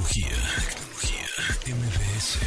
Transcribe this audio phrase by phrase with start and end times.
[0.00, 1.26] Tecnología,
[1.66, 2.38] MBS.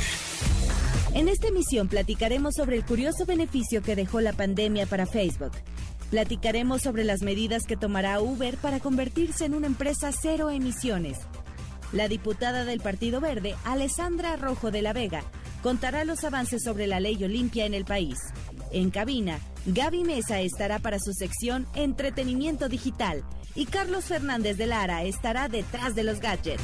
[1.13, 5.51] En esta emisión platicaremos sobre el curioso beneficio que dejó la pandemia para Facebook.
[6.09, 11.19] Platicaremos sobre las medidas que tomará Uber para convertirse en una empresa cero emisiones.
[11.91, 15.23] La diputada del Partido Verde, Alessandra Rojo de la Vega,
[15.61, 18.17] contará los avances sobre la ley Olimpia en el país.
[18.71, 23.23] En cabina, Gaby Mesa estará para su sección Entretenimiento Digital
[23.53, 26.63] y Carlos Fernández de Lara estará detrás de los gadgets.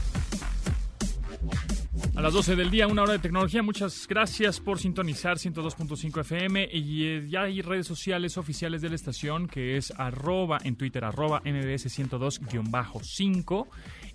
[2.21, 3.63] A las 12 del día, una hora de tecnología.
[3.63, 8.95] Muchas gracias por sintonizar 102.5 FM y eh, ya hay redes sociales oficiales de la
[8.95, 13.67] estación que es arroba en Twitter, arroba mbs 102-5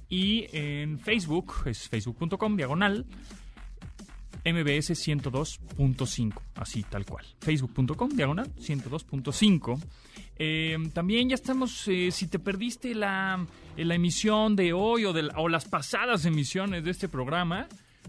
[0.09, 3.07] y en Facebook es facebook.com diagonal
[4.45, 7.27] mbs 102.5, así tal cual.
[7.41, 9.83] Facebook.com diagonal 102.5.
[10.37, 13.45] Eh, también ya estamos, eh, si te perdiste la,
[13.77, 17.67] la emisión de hoy o, de, o las pasadas emisiones de este programa,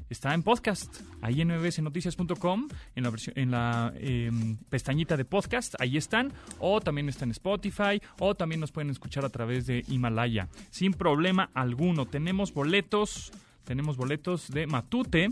[0.10, 4.32] está en podcast, ahí en mbsnoticias.com, en la, en la eh,
[4.70, 9.26] pestañita de podcast, ahí están, o también está en Spotify, o también nos pueden escuchar
[9.26, 12.06] a través de Himalaya, sin problema alguno.
[12.06, 13.32] Tenemos boletos,
[13.64, 15.30] tenemos boletos de Matute.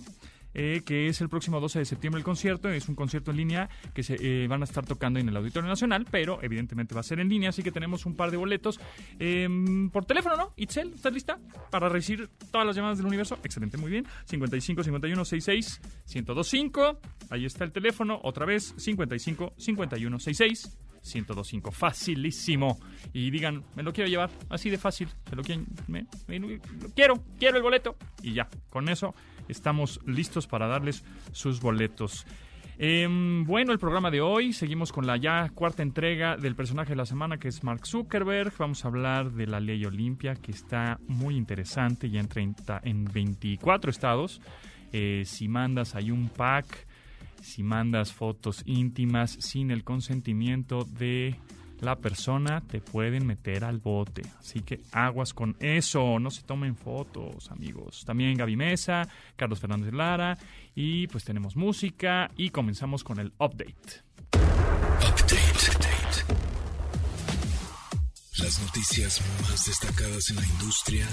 [0.56, 2.70] Eh, que es el próximo 12 de septiembre el concierto.
[2.70, 5.68] Es un concierto en línea que se eh, van a estar tocando en el Auditorio
[5.68, 8.80] Nacional, pero evidentemente va a ser en línea, así que tenemos un par de boletos
[9.20, 9.48] eh,
[9.92, 10.54] por teléfono, ¿no?
[10.56, 11.40] Itzel, ¿estás lista
[11.70, 13.38] para recibir todas las llamadas del universo?
[13.44, 14.06] Excelente, muy bien.
[14.26, 15.82] 55 51 66
[16.14, 17.00] 1025.
[17.30, 18.20] Ahí está el teléfono.
[18.24, 21.72] Otra vez, 55 51 66 1025.
[21.72, 22.80] Facilísimo.
[23.14, 24.30] Y digan, me lo quiero llevar.
[24.50, 25.10] Así de fácil.
[25.30, 26.60] Se lo quieren, me, me, me,
[26.96, 27.96] quiero, quiero el boleto.
[28.22, 29.14] Y ya, con eso
[29.48, 32.26] estamos listos para darles sus boletos.
[32.78, 33.08] Eh,
[33.46, 37.06] bueno, el programa de hoy, seguimos con la ya cuarta entrega del personaje de la
[37.06, 38.54] semana que es Mark Zuckerberg.
[38.58, 43.06] Vamos a hablar de la ley Olimpia que está muy interesante ya en, 30, en
[43.06, 44.42] 24 estados.
[44.92, 46.88] Eh, si mandas ahí un pack,
[47.42, 51.36] si mandas fotos íntimas sin el consentimiento de
[51.82, 54.24] la persona, te pueden meter al bote.
[54.40, 58.04] Así que aguas con eso, no se tomen fotos, amigos.
[58.06, 60.38] También Gaby Mesa, Carlos Fernández Lara,
[60.74, 64.04] y pues tenemos música y comenzamos con el update.
[64.34, 65.56] Update.
[68.38, 71.08] Las noticias más destacadas en la industria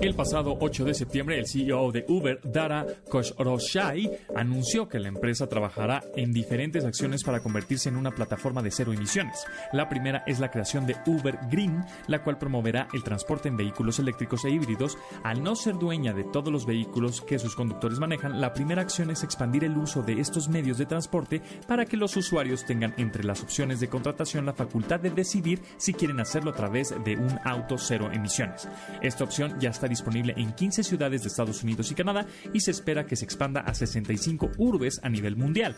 [0.00, 5.46] El pasado 8 de septiembre, el CEO de Uber, Dara Khosrowshahi, anunció que la empresa
[5.46, 9.46] trabajará en diferentes acciones para convertirse en una plataforma de cero emisiones.
[9.72, 13.98] La primera es la creación de Uber Green, la cual promoverá el transporte en vehículos
[13.98, 14.98] eléctricos e híbridos.
[15.22, 19.10] Al no ser dueña de todos los vehículos que sus conductores manejan, la primera acción
[19.10, 23.24] es expandir el uso de estos medios de transporte para que los usuarios tengan entre
[23.24, 27.38] las opciones de contratación la facultad de decidir si quieren hacerlo a través de un
[27.44, 28.68] auto cero emisiones.
[29.00, 32.70] Esta opción ya está disponible en 15 ciudades de Estados Unidos y Canadá y se
[32.70, 35.76] espera que se expanda a 65 urbes a nivel mundial.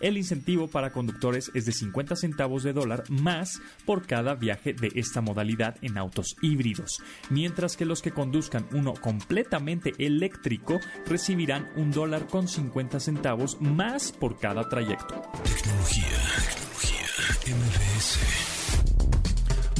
[0.00, 4.90] El incentivo para conductores es de 50 centavos de dólar más por cada viaje de
[4.94, 6.98] esta modalidad en autos híbridos,
[7.30, 14.12] mientras que los que conduzcan uno completamente eléctrico recibirán un dólar con 50 centavos más
[14.12, 15.22] por cada trayecto.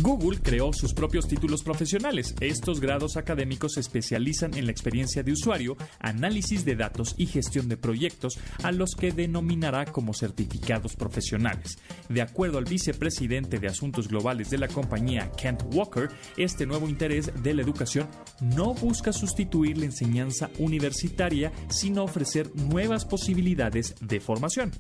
[0.03, 2.35] Google creó sus propios títulos profesionales.
[2.41, 7.69] Estos grados académicos se especializan en la experiencia de usuario, análisis de datos y gestión
[7.69, 11.79] de proyectos, a los que denominará como certificados profesionales.
[12.11, 17.33] De acuerdo al vicepresidente de Asuntos Globales de la compañía, Kent Walker, este nuevo interés
[17.43, 18.07] de la educación
[18.41, 24.73] no busca sustituir la enseñanza universitaria, sino ofrecer nuevas posibilidades de formación.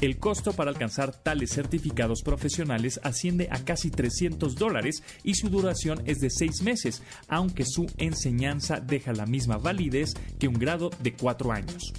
[0.00, 6.02] El costo para alcanzar tales certificados profesionales asciende a casi 300 dólares y su duración
[6.06, 11.14] es de seis meses, aunque su enseñanza deja la misma validez que un grado de
[11.14, 11.92] cuatro años.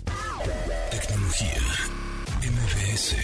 [0.92, 1.57] Tecnología.
[2.42, 3.16] MBS MBS.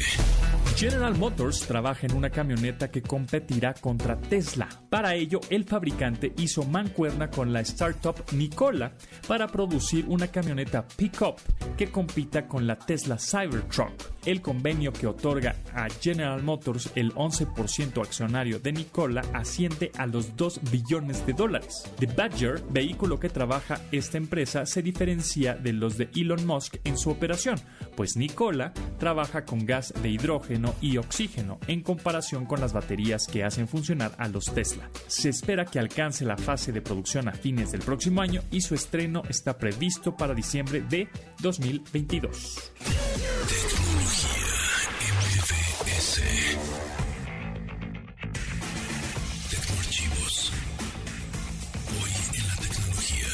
[0.75, 4.68] General Motors trabaja en una camioneta que competirá contra Tesla.
[4.89, 8.92] Para ello, el fabricante hizo mancuerna con la startup Nikola
[9.25, 11.38] para producir una camioneta pickup
[11.78, 14.15] que compita con la Tesla Cybertruck.
[14.25, 20.36] El convenio que otorga a General Motors el 11% accionario de Nikola asciende a los
[20.36, 21.83] 2 billones de dólares.
[22.00, 26.98] The Badger, vehículo que trabaja esta empresa, se diferencia de los de Elon Musk en
[26.98, 27.60] su operación,
[27.95, 33.44] pues Nikola trabaja con gas de hidrógeno y oxígeno en comparación con las baterías que
[33.44, 34.89] hacen funcionar a los Tesla.
[35.07, 38.74] Se espera que alcance la fase de producción a fines del próximo año y su
[38.74, 41.07] estreno está previsto para diciembre de
[41.42, 42.71] 2022.
[49.50, 50.54] Tecnoarchivos.
[51.92, 52.10] Hoy
[52.40, 53.28] en la tecnología.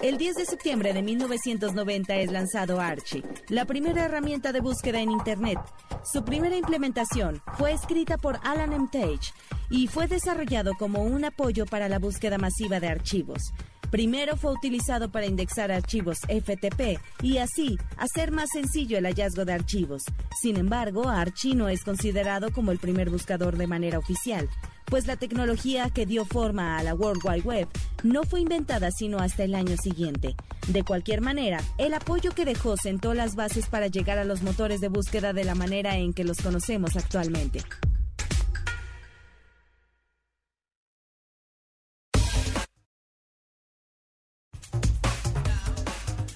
[0.00, 5.12] El 10 de septiembre de 1990 es lanzado Archie, la primera herramienta de búsqueda en
[5.12, 5.60] Internet.
[6.02, 8.88] Su primera implementación fue escrita por Alan M.
[8.90, 9.32] Tage
[9.70, 13.52] y fue desarrollado como un apoyo para la búsqueda masiva de archivos.
[13.90, 19.54] Primero fue utilizado para indexar archivos FTP y así hacer más sencillo el hallazgo de
[19.54, 20.02] archivos.
[20.42, 24.48] Sin embargo, Archie no es considerado como el primer buscador de manera oficial,
[24.84, 27.68] pues la tecnología que dio forma a la World Wide Web
[28.02, 30.34] no fue inventada sino hasta el año siguiente.
[30.66, 34.80] De cualquier manera, el apoyo que dejó sentó las bases para llegar a los motores
[34.80, 37.62] de búsqueda de la manera en que los conocemos actualmente.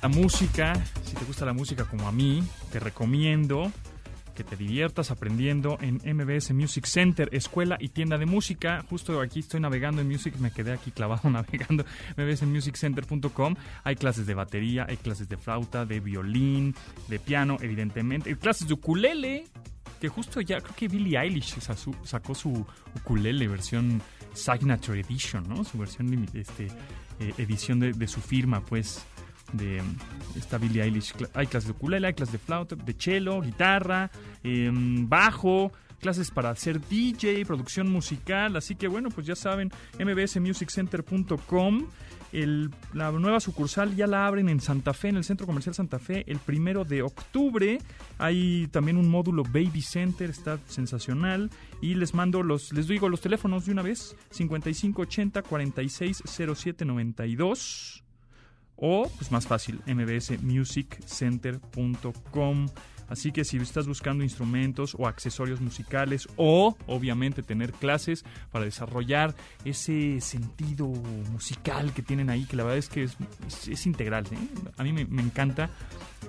[0.02, 3.70] La música, si te gusta la música como a mí, te recomiendo
[4.34, 8.84] que te diviertas aprendiendo en MBS Music Center, escuela y tienda de música.
[8.90, 11.84] Justo aquí estoy navegando en Music, me quedé aquí clavado navegando
[12.16, 13.54] mbsmusiccenter.com.
[13.84, 16.74] Hay clases de batería, hay clases de flauta, de violín,
[17.06, 19.44] de piano, evidentemente, hay clases de ukulele,
[20.00, 21.60] que justo ya creo que Billie Eilish
[22.02, 22.66] sacó su
[22.96, 24.02] ukulele versión
[24.34, 25.62] Signature Edition, ¿no?
[25.62, 26.66] Su versión este,
[27.20, 29.06] eh, edición de su firma, pues
[29.52, 29.82] de
[30.36, 31.14] esta Billie Eilish.
[31.34, 34.10] Hay clases de ukulele, hay clases de flauta, de cello, guitarra,
[34.42, 38.56] eh, bajo, clases para hacer DJ, producción musical.
[38.56, 41.86] Así que bueno, pues ya saben, mbsmusiccenter.com.
[42.94, 46.24] La nueva sucursal ya la abren en Santa Fe, en el Centro Comercial Santa Fe,
[46.26, 47.78] el primero de octubre.
[48.18, 51.50] Hay también un módulo Baby Center, está sensacional.
[51.82, 58.01] Y les mando los, les digo los teléfonos de una vez: 5580 460792
[58.82, 62.66] o, pues más fácil, mbsmusiccenter.com.
[63.08, 69.34] Así que si estás buscando instrumentos o accesorios musicales o obviamente tener clases para desarrollar
[69.64, 70.88] ese sentido
[71.30, 74.24] musical que tienen ahí, que la verdad es que es, integral.
[74.32, 74.38] ¿eh?
[74.76, 75.70] A mí me, me encanta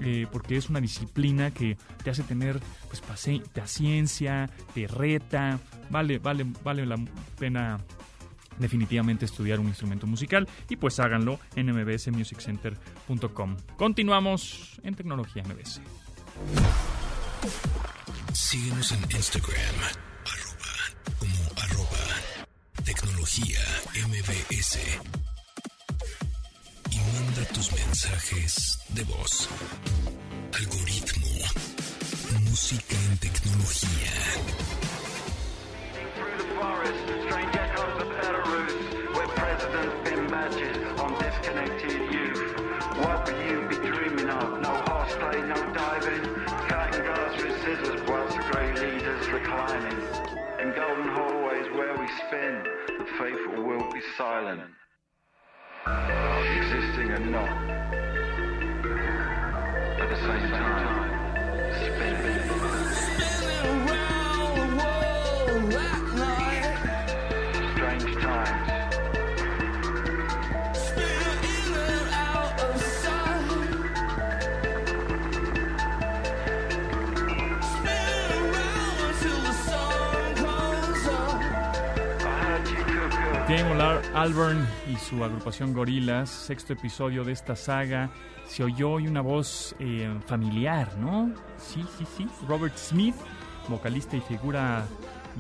[0.02, 5.60] eh, porque es una disciplina que te hace tener pues, paciencia, te reta,
[5.90, 6.98] vale, vale, vale la
[7.40, 7.80] pena
[8.60, 13.58] definitivamente estudiar un instrumento musical y pues háganlo en mbsmusiccenter.com.
[13.78, 15.82] Continuamos en Tecnología MBS.
[18.34, 19.76] Síguenos en Instagram,
[20.26, 22.06] arroba, como arroba,
[22.84, 23.60] tecnología
[24.08, 24.80] MBS.
[26.90, 29.50] Y manda tus mensajes de voz.
[30.54, 31.28] Algoritmo.
[32.50, 34.83] Música en tecnología.
[57.34, 57.50] Not.
[60.00, 62.52] At the same time, spinning.
[83.84, 88.10] Lar- Albarn y su agrupación Gorilas, sexto episodio de esta saga.
[88.48, 91.34] Se oyó hoy una voz eh, familiar, ¿no?
[91.58, 92.25] Sí, sí, sí.
[92.48, 93.16] Robert Smith,
[93.68, 94.86] vocalista y figura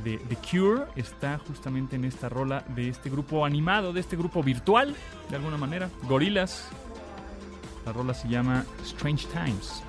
[0.03, 4.43] de The Cure, está justamente en esta rola de este grupo animado, de este grupo
[4.43, 4.93] virtual,
[5.29, 5.89] de alguna manera.
[6.01, 6.67] Gorilas.
[7.85, 9.81] La rola se llama Strange Times.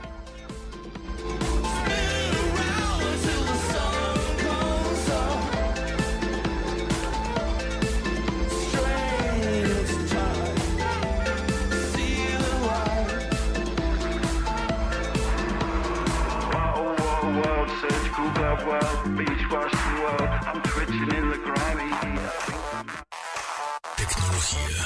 [23.96, 24.84] Tecnología.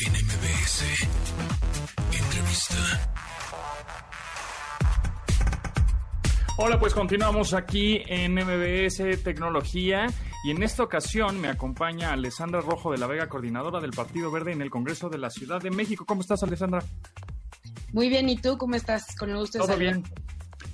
[0.00, 0.84] En MBS.
[2.12, 2.76] Entrevista.
[6.58, 10.08] Hola, pues continuamos aquí en MBS Tecnología
[10.44, 14.52] y en esta ocasión me acompaña Alessandra Rojo de la Vega, coordinadora del Partido Verde
[14.52, 16.04] en el Congreso de la Ciudad de México.
[16.04, 16.84] ¿Cómo estás, Alessandra?
[17.94, 19.16] Muy bien, ¿y tú cómo estás?
[19.16, 20.04] Con el gusto de Todo bien.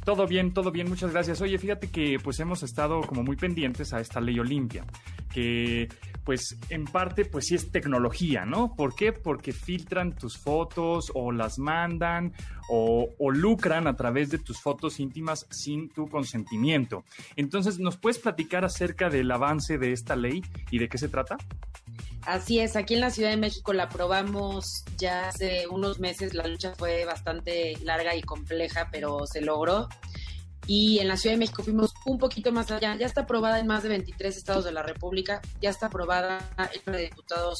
[0.04, 1.40] Todo bien, todo bien, muchas gracias.
[1.40, 4.84] Oye, fíjate que pues hemos estado como muy pendientes a esta ley Olimpia,
[5.32, 5.88] que
[6.24, 8.74] pues en parte pues sí es tecnología, ¿no?
[8.76, 9.12] ¿Por qué?
[9.12, 12.34] Porque filtran tus fotos o las mandan
[12.68, 17.04] o, o lucran a través de tus fotos íntimas sin tu consentimiento.
[17.36, 21.38] Entonces, ¿nos puedes platicar acerca del avance de esta ley y de qué se trata?
[22.26, 26.32] Así es, aquí en la Ciudad de México la aprobamos ya hace unos meses.
[26.32, 29.88] La lucha fue bastante larga y compleja, pero se logró.
[30.66, 32.96] Y en la Ciudad de México fuimos un poquito más allá.
[32.96, 36.38] Ya está aprobada en más de 23 estados de la República, ya está aprobada
[36.86, 37.58] en de Diputados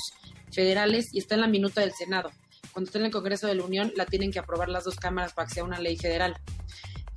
[0.51, 2.31] federales y está en la minuta del Senado.
[2.73, 5.35] Cuando esté en el Congreso de la Unión, la tienen que aprobar las dos cámaras
[5.35, 6.37] para que sea una ley federal.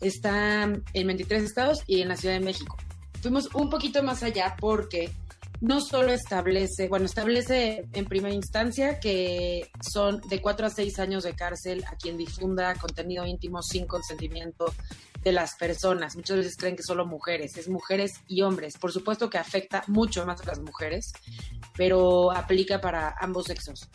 [0.01, 2.75] Está en 23 estados y en la Ciudad de México.
[3.21, 5.09] Fuimos un poquito más allá porque
[5.61, 11.23] no solo establece, bueno, establece en primera instancia que son de cuatro a seis años
[11.23, 14.73] de cárcel a quien difunda contenido íntimo sin consentimiento
[15.23, 16.15] de las personas.
[16.15, 18.77] Muchas veces creen que solo mujeres, es mujeres y hombres.
[18.77, 21.11] Por supuesto que afecta mucho más a las mujeres,
[21.75, 23.89] pero aplica para ambos sexos.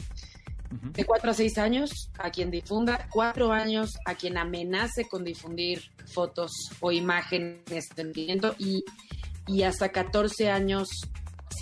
[0.71, 5.83] De cuatro a seis años a quien difunda, cuatro años a quien amenace con difundir
[6.07, 6.51] fotos
[6.81, 8.83] o imágenes de y,
[9.47, 10.89] y hasta 14 años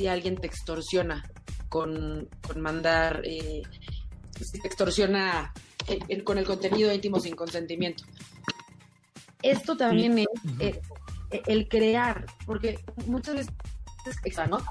[0.00, 1.22] si alguien te extorsiona
[1.68, 3.60] con, con mandar, eh,
[4.40, 5.52] si te extorsiona
[5.86, 8.04] eh, con el contenido íntimo sin consentimiento.
[9.42, 10.26] Esto también es
[10.58, 10.80] eh,
[11.30, 13.52] eh, el crear, porque muchas veces,
[14.48, 14.64] ¿no?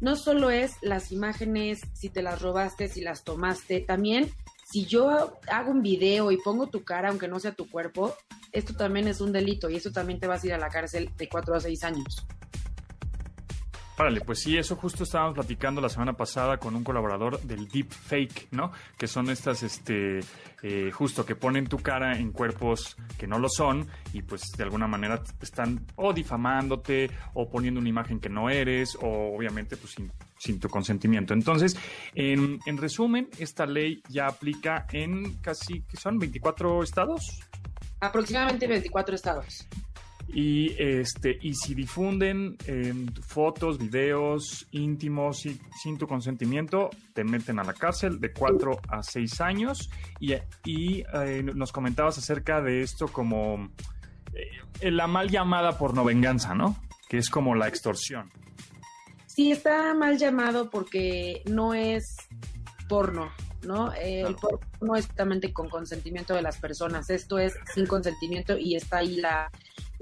[0.00, 4.30] No solo es las imágenes, si te las robaste, si las tomaste, también
[4.70, 8.14] si yo hago un video y pongo tu cara, aunque no sea tu cuerpo,
[8.52, 11.10] esto también es un delito y eso también te vas a ir a la cárcel
[11.16, 12.26] de cuatro a seis años.
[13.96, 17.90] Órale, pues sí, eso justo estábamos platicando la semana pasada con un colaborador del Deep
[17.90, 18.72] Fake, ¿no?
[18.98, 20.18] Que son estas, este,
[20.64, 24.64] eh, justo que ponen tu cara en cuerpos que no lo son y pues de
[24.64, 29.92] alguna manera están o difamándote o poniendo una imagen que no eres o obviamente pues
[29.92, 31.32] sin, sin tu consentimiento.
[31.32, 31.76] Entonces,
[32.16, 37.40] en, en resumen, esta ley ya aplica en casi, que son 24 estados.
[38.00, 39.68] Aproximadamente 24 estados.
[40.34, 47.60] Y este y si difunden eh, fotos, videos íntimos y, sin tu consentimiento, te meten
[47.60, 49.90] a la cárcel de 4 a 6 años.
[50.18, 53.70] Y, y eh, nos comentabas acerca de esto como
[54.80, 56.76] eh, la mal llamada pornovenganza, ¿no?
[57.08, 58.30] Que es como la extorsión.
[59.26, 62.04] Sí, está mal llamado porque no es
[62.88, 63.30] porno,
[63.62, 63.92] ¿no?
[63.94, 68.56] Eh, El porno no es totalmente con consentimiento de las personas, esto es sin consentimiento
[68.58, 69.50] y está ahí la,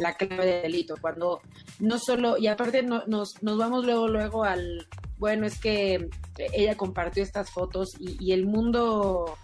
[0.02, 1.40] la clave del delito, cuando
[1.78, 4.87] no solo, y aparte no- nos, nos vamos luego, luego al,
[5.18, 6.09] bueno, es que
[6.52, 9.37] ella compartió estas fotos y, y el mundo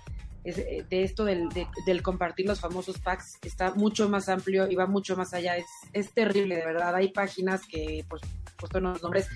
[0.44, 4.74] eh, de esto del, de- del compartir los famosos packs está mucho más amplio y
[4.76, 8.22] va mucho más allá, es, es terrible, de verdad, hay páginas que, pues,
[8.56, 9.26] puesto los nombres,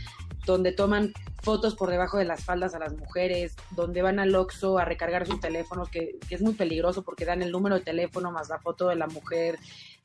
[0.46, 4.78] donde toman fotos por debajo de las faldas a las mujeres, donde van al Oxxo
[4.78, 8.30] a recargar sus teléfonos, que, que es muy peligroso porque dan el número de teléfono
[8.30, 9.58] más la foto de la mujer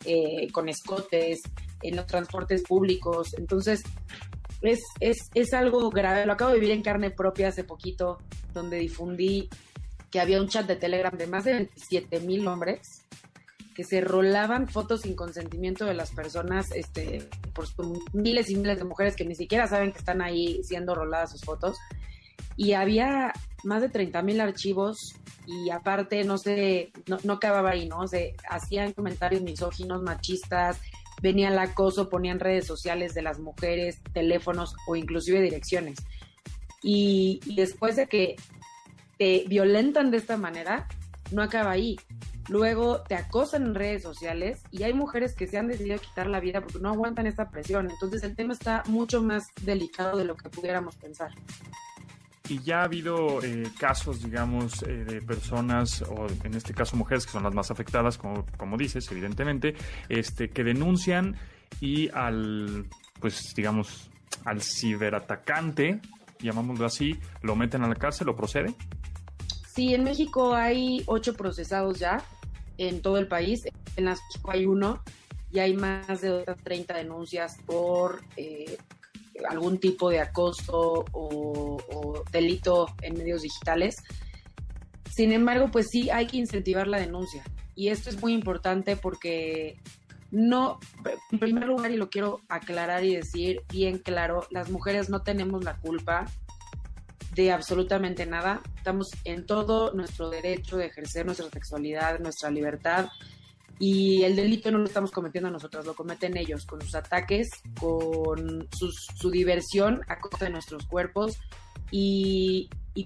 [0.06, 1.41] eh, con escotes,
[1.82, 3.34] en los transportes públicos.
[3.38, 3.82] Entonces,
[4.62, 6.25] es, es, es algo grave.
[6.25, 8.17] Lo acabo de vivir en carne propia hace poquito,
[8.53, 9.50] donde difundí
[10.10, 12.79] que había un chat de Telegram de más de 27 mil hombres
[13.77, 17.67] que se rolaban fotos sin consentimiento de las personas, este, por
[18.12, 21.41] miles y miles de mujeres que ni siquiera saben que están ahí siendo roladas sus
[21.41, 21.77] fotos.
[22.55, 25.13] Y había más de 30 mil archivos
[25.46, 26.38] y aparte, no
[27.05, 28.07] no, no acababa ahí, ¿no?
[28.07, 30.81] Se hacían comentarios misóginos, machistas,
[31.22, 36.00] venía el acoso, ponían redes sociales de las mujeres, teléfonos o inclusive direcciones.
[36.81, 38.38] Y, y después de que
[39.19, 40.88] te violentan de esta manera,
[41.31, 41.96] no acaba ahí.
[42.49, 46.39] Luego te acosan en redes sociales y hay mujeres que se han decidido quitar la
[46.39, 47.89] vida porque no aguantan esta presión.
[47.89, 51.31] Entonces el tema está mucho más delicado de lo que pudiéramos pensar.
[52.49, 57.25] Y ya ha habido eh, casos, digamos, eh, de personas, o en este caso mujeres,
[57.25, 59.75] que son las más afectadas, como, como dices, evidentemente,
[60.07, 61.35] este, que denuncian
[61.81, 62.85] y al,
[63.19, 64.09] pues, digamos,
[64.45, 65.99] al ciberatacante,
[66.39, 68.73] llamámoslo así, lo meten a la cárcel o procede.
[69.67, 72.23] Sí, en México hay ocho procesados ya
[72.77, 73.62] en todo el país.
[73.96, 75.01] En las hay uno
[75.51, 78.77] y hay más de otras 30 denuncias por eh,
[79.50, 83.96] algún tipo de acoso o, o delito en medios digitales.
[85.10, 87.43] Sin embargo, pues sí hay que incentivar la denuncia.
[87.75, 89.77] Y esto es muy importante porque
[90.31, 90.79] no,
[91.31, 95.63] en primer lugar, y lo quiero aclarar y decir bien claro, las mujeres no tenemos
[95.63, 96.25] la culpa
[97.38, 98.62] de absolutamente nada.
[98.75, 103.08] Estamos en todo nuestro derecho de ejercer nuestra sexualidad, nuestra libertad.
[103.79, 107.48] Y el delito no lo estamos cometiendo nosotros, lo cometen ellos con sus ataques,
[107.79, 108.67] con
[109.15, 111.38] su diversión a costa de nuestros cuerpos
[111.91, 113.06] y, y,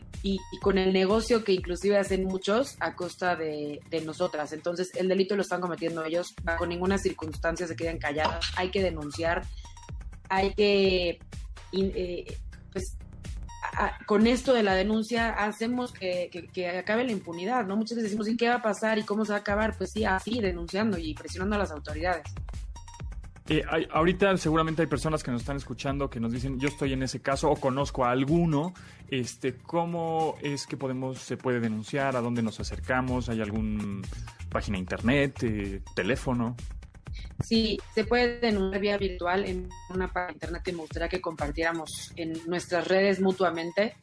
[0.61, 4.53] con el negocio que inclusive hacen muchos a costa de, de, nosotras.
[4.53, 8.81] Entonces el delito lo están cometiendo ellos, bajo ninguna circunstancia se quedan calladas, hay que
[8.81, 9.43] denunciar,
[10.29, 11.19] hay que...
[11.73, 12.37] Eh,
[12.71, 12.95] pues,
[14.05, 16.29] con esto de la denuncia hacemos que,
[16.79, 17.75] acabe la impunidad, ¿no?
[17.75, 19.75] Muchas veces decimos, ¿y qué va a pasar y cómo se va a acabar?
[19.77, 22.23] Pues sí, así, denunciando y presionando a las autoridades.
[23.49, 26.93] Eh, hay, ahorita seguramente hay personas que nos están escuchando que nos dicen, yo estoy
[26.93, 28.73] en ese caso o conozco a alguno.
[29.09, 32.15] Este, ¿Cómo es que podemos, se puede denunciar?
[32.15, 33.29] ¿A dónde nos acercamos?
[33.29, 34.01] ¿Hay alguna
[34.49, 36.55] página internet, eh, teléfono?
[37.43, 42.11] Sí, se puede denunciar vía virtual en una página internet que me gustaría que compartiéramos
[42.15, 43.95] en nuestras redes mutuamente,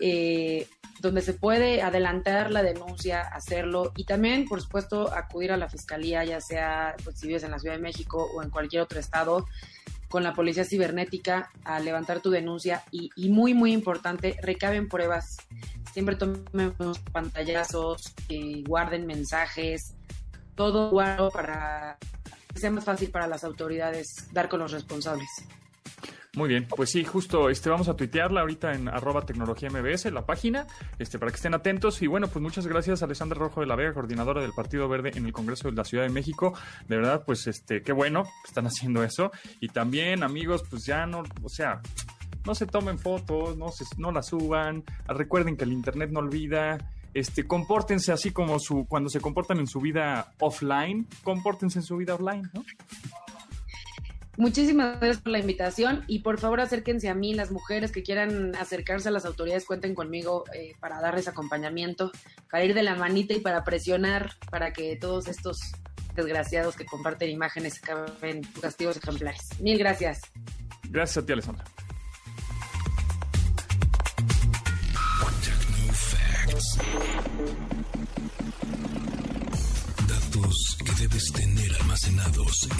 [0.00, 0.66] eh,
[1.00, 6.24] donde se puede adelantar la denuncia, hacerlo y también, por supuesto, acudir a la fiscalía,
[6.24, 9.46] ya sea pues, si vives en la Ciudad de México o en cualquier otro estado,
[10.08, 15.36] con la policía cibernética a levantar tu denuncia y, y muy, muy importante, recaben pruebas.
[15.92, 16.74] Siempre tomen
[17.12, 19.94] pantallazos, eh, guarden mensajes,
[20.54, 21.98] todo guardo para
[22.54, 25.28] sea más fácil para las autoridades dar con los responsables.
[26.38, 30.24] Muy bien, pues sí, justo este vamos a tuitearla ahorita en arroba tecnología MBS, la
[30.24, 30.66] página,
[30.98, 32.00] este, para que estén atentos.
[32.00, 35.10] Y bueno, pues muchas gracias a Alessandra Rojo de la Vega, coordinadora del Partido Verde
[35.16, 36.54] en el Congreso de la Ciudad de México.
[36.86, 39.32] De verdad, pues este, qué bueno que están haciendo eso.
[39.58, 41.80] Y también, amigos, pues ya no, o sea,
[42.46, 44.84] no se tomen fotos, no, se, no las suban.
[45.08, 46.78] Recuerden que el internet no olvida.
[47.14, 51.96] Este, compórtense así como su, cuando se comportan en su vida offline, compórtense en su
[51.96, 52.64] vida online, ¿no?
[54.38, 58.54] Muchísimas gracias por la invitación y por favor acérquense a mí, las mujeres que quieran
[58.54, 62.12] acercarse a las autoridades, cuenten conmigo eh, para darles acompañamiento,
[62.48, 65.58] para ir de la manita y para presionar para que todos estos
[66.14, 69.40] desgraciados que comparten imágenes acaben castigos ejemplares.
[69.60, 70.20] Mil gracias.
[70.88, 71.64] Gracias a ti, Alessandra.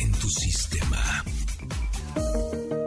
[0.00, 1.24] En tu sistema.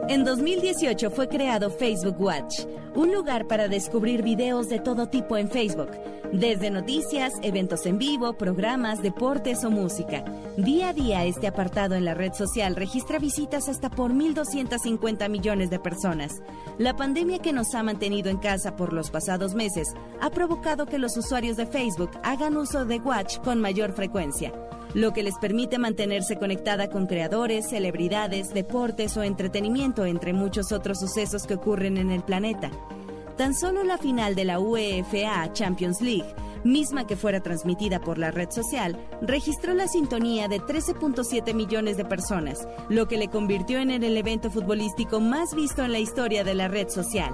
[0.08, 5.50] En 2018 fue creado Facebook Watch, un lugar para descubrir videos de todo tipo en
[5.50, 5.90] Facebook,
[6.32, 10.24] desde noticias, eventos en vivo, programas, deportes o música.
[10.58, 15.70] Día a día este apartado en la red social registra visitas hasta por 1.250 millones
[15.70, 16.42] de personas.
[16.78, 19.90] La pandemia que nos ha mantenido en casa por los pasados meses
[20.22, 24.54] ha provocado que los usuarios de Facebook hagan uso de Watch con mayor frecuencia
[24.94, 31.00] lo que les permite mantenerse conectada con creadores, celebridades, deportes o entretenimiento, entre muchos otros
[31.00, 32.72] sucesos que ocurren en el planeta.
[33.42, 38.30] Tan solo la final de la UEFA Champions League, misma que fuera transmitida por la
[38.30, 43.90] red social, registró la sintonía de 13.7 millones de personas, lo que le convirtió en
[43.90, 47.34] el evento futbolístico más visto en la historia de la red social.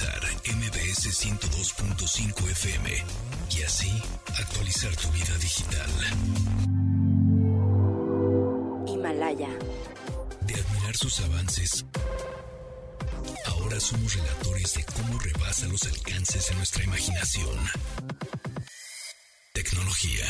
[0.00, 0.20] Sintonizar
[0.56, 3.04] MBS 102.5 FM
[3.50, 4.02] y así
[4.38, 5.90] actualizar tu vida digital.
[8.86, 9.48] Himalaya.
[10.42, 11.84] De admirar sus avances,
[13.46, 17.58] ahora somos relatores de cómo rebasa los alcances de nuestra imaginación.
[19.52, 20.26] Tecnología.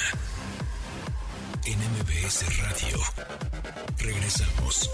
[1.65, 2.99] En MBS Radio.
[3.99, 4.91] Regresamos.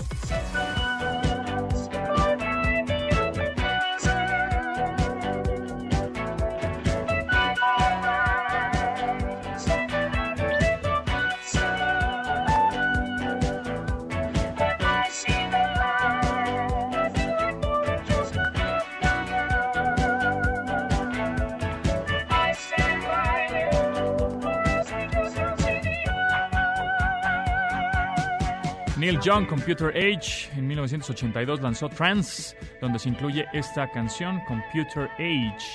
[29.20, 35.66] Young, Computer Age, en 1982 lanzó Trance, donde se incluye esta canción, Computer Age.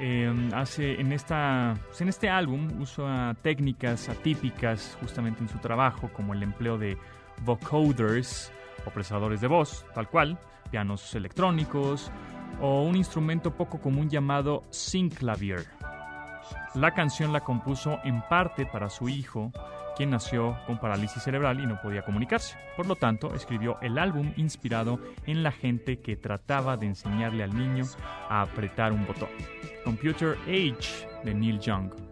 [0.00, 6.34] Eh, hace en esta en este álbum usa técnicas atípicas justamente en su trabajo como
[6.34, 6.96] el empleo de
[7.44, 8.52] vocoders
[8.86, 10.38] o procesadores de voz, tal cual,
[10.70, 12.10] pianos electrónicos
[12.60, 15.66] o un instrumento poco común llamado synclavier.
[16.74, 19.52] La canción la compuso en parte para su hijo,
[19.98, 22.56] quien nació con parálisis cerebral y no podía comunicarse.
[22.76, 27.54] Por lo tanto, escribió el álbum inspirado en la gente que trataba de enseñarle al
[27.54, 27.84] niño
[28.30, 29.28] a apretar un botón.
[29.84, 32.07] Computer Age de Neil Young.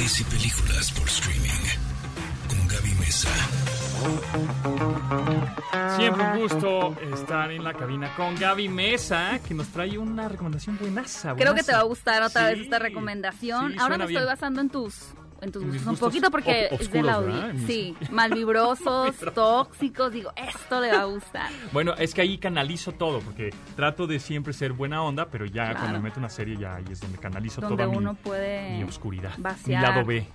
[0.00, 1.50] Series y películas por streaming.
[2.48, 3.28] Con Gaby Mesa.
[5.98, 10.78] Siempre un gusto estar en la cabina con Gaby Mesa, que nos trae una recomendación
[10.78, 11.34] buenaza.
[11.36, 11.88] Creo que te va a buenaza.
[11.88, 13.72] gustar otra vez esta recomendación.
[13.72, 16.90] sí, Ahora me estoy basando en tus en tus gustos un poquito porque es.
[16.90, 17.50] ¿verdad?
[17.50, 21.50] En mis- Sí, malvibrosos, tóxicos, digo, esto le va a gustar.
[21.72, 25.64] Bueno, es que ahí canalizo todo, porque trato de siempre ser buena onda, pero ya
[25.64, 25.78] Claro.
[25.80, 28.84] cuando me meto una serie ya ahí es donde canalizo Donde toda mi- puede mi,
[28.84, 29.82] oscuridad, mi vaciar.
[29.82, 30.26] lado B.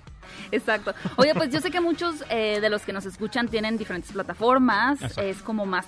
[0.51, 0.93] Exacto.
[1.17, 5.01] Oye, pues yo sé que muchos eh, de los que nos escuchan tienen diferentes plataformas.
[5.01, 5.21] Exacto.
[5.21, 5.85] Es como más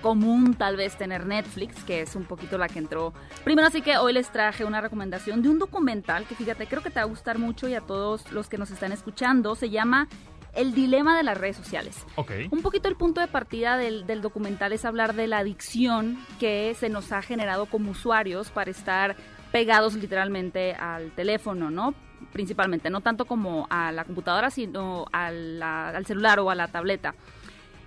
[0.00, 3.12] común tal vez tener Netflix, que es un poquito la que entró.
[3.44, 6.90] Primero así que hoy les traje una recomendación de un documental que fíjate, creo que
[6.90, 9.54] te va a gustar mucho y a todos los que nos están escuchando.
[9.54, 10.08] Se llama
[10.54, 12.04] El dilema de las redes sociales.
[12.16, 12.32] Ok.
[12.50, 16.74] Un poquito el punto de partida del, del documental es hablar de la adicción que
[16.78, 19.16] se nos ha generado como usuarios para estar
[19.52, 21.94] pegados literalmente al teléfono, ¿no?
[22.32, 26.68] Principalmente, no tanto como a la computadora, sino a la- al celular o a la
[26.68, 27.14] tableta.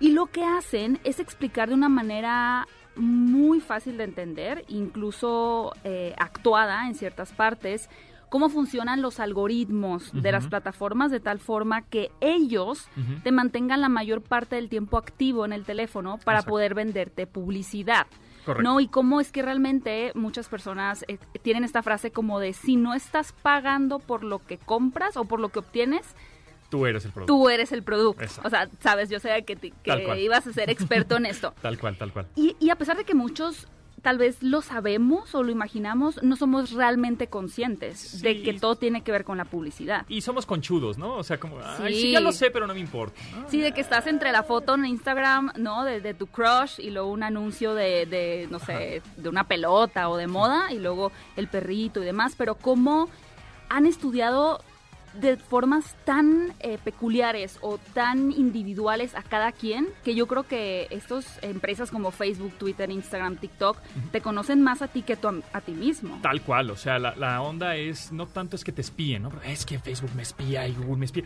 [0.04, 6.14] Y lo que hacen es explicar de una manera muy fácil de entender, incluso eh,
[6.18, 7.90] actuada en ciertas partes,
[8.28, 12.90] cómo funcionan los algoritmos de las plataformas de tal forma que ellos
[13.24, 16.52] te mantengan la mayor parte del tiempo activo en el teléfono para Exacto.
[16.52, 18.06] poder venderte publicidad.
[18.44, 18.62] Correcto.
[18.62, 18.82] ¿No?
[18.82, 22.94] Y cómo es que realmente muchas personas eh, tienen esta frase como de si no
[22.94, 26.14] estás pagando por lo que compras o por lo que obtienes,
[26.74, 27.34] Tú eres el producto.
[27.34, 28.24] tú eres el producto.
[28.24, 28.48] Exacto.
[28.48, 31.54] O sea, sabes, yo sé que, te- que ibas a ser experto en esto.
[31.62, 32.26] Tal cual, tal cual.
[32.36, 33.68] Y, y a pesar de que muchos
[34.02, 39.02] tal vez lo sabemos o lo imaginamos, no somos realmente conscientes de que todo tiene
[39.02, 40.06] que ver con la publicidad.
[40.10, 41.16] Y somos conchudos, ¿no?
[41.16, 42.02] O sea, como, ay, Sí.
[42.02, 43.18] sí, ya lo sé, pero no me importa.
[43.40, 43.50] ¿no?
[43.50, 45.86] Sí, de que estás entre la foto en Instagram, ¿no?
[45.86, 50.10] De, de tu crush y luego un anuncio de, de, no sé, de una pelota
[50.10, 53.08] o de moda y luego el perrito y demás, pero cómo
[53.70, 54.60] han estudiado
[55.20, 60.88] de formas tan eh, peculiares o tan individuales a cada quien que yo creo que
[60.90, 63.78] estas empresas como Facebook, Twitter, Instagram, TikTok
[64.12, 66.20] te conocen más a ti que tú a, a ti mismo.
[66.22, 69.32] Tal cual, o sea, la, la onda es, no tanto es que te espíen, ¿no?
[69.46, 71.24] Es que Facebook me espía y Google me espía.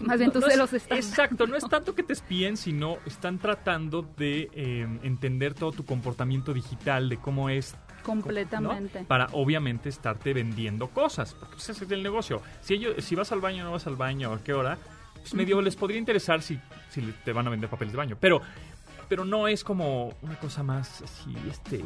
[0.00, 2.56] Más bien tú No se es- los estás Exacto, no es tanto que te espíen,
[2.56, 9.00] sino están tratando de eh, entender todo tu comportamiento digital, de cómo es Completamente.
[9.02, 9.06] ¿no?
[9.06, 12.42] Para obviamente estarte vendiendo cosas, porque pues, ese es el negocio.
[12.60, 14.78] Si ellos, si vas al baño o no vas al baño, a qué hora,
[15.14, 16.58] pues medio les podría interesar si,
[16.88, 18.16] si te van a vender papeles de baño.
[18.20, 18.40] Pero,
[19.08, 21.78] pero no es como una cosa más así, este,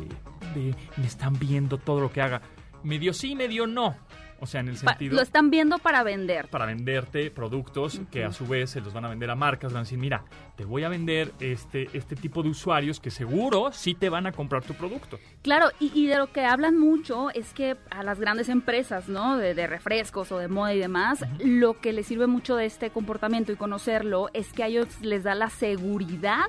[0.55, 2.43] de me están viendo todo lo que haga.
[2.83, 3.97] Medio sí, medio no.
[4.41, 6.49] O sea, en el sentido lo están viendo para vender.
[6.49, 9.81] para venderte productos que a su vez se los van a vender a marcas, van
[9.81, 10.25] a decir, mira,
[10.57, 14.33] te voy a vender este, este tipo de usuarios que seguro sí te van a
[14.33, 15.19] comprar tu producto.
[15.43, 19.37] Claro, y, y de lo que hablan mucho es que a las grandes empresas, ¿no?
[19.37, 22.91] De, de refrescos o de moda y demás, lo que les sirve mucho de este
[22.91, 26.45] comportamiento y conocerlo es que a ellos les da la seguridad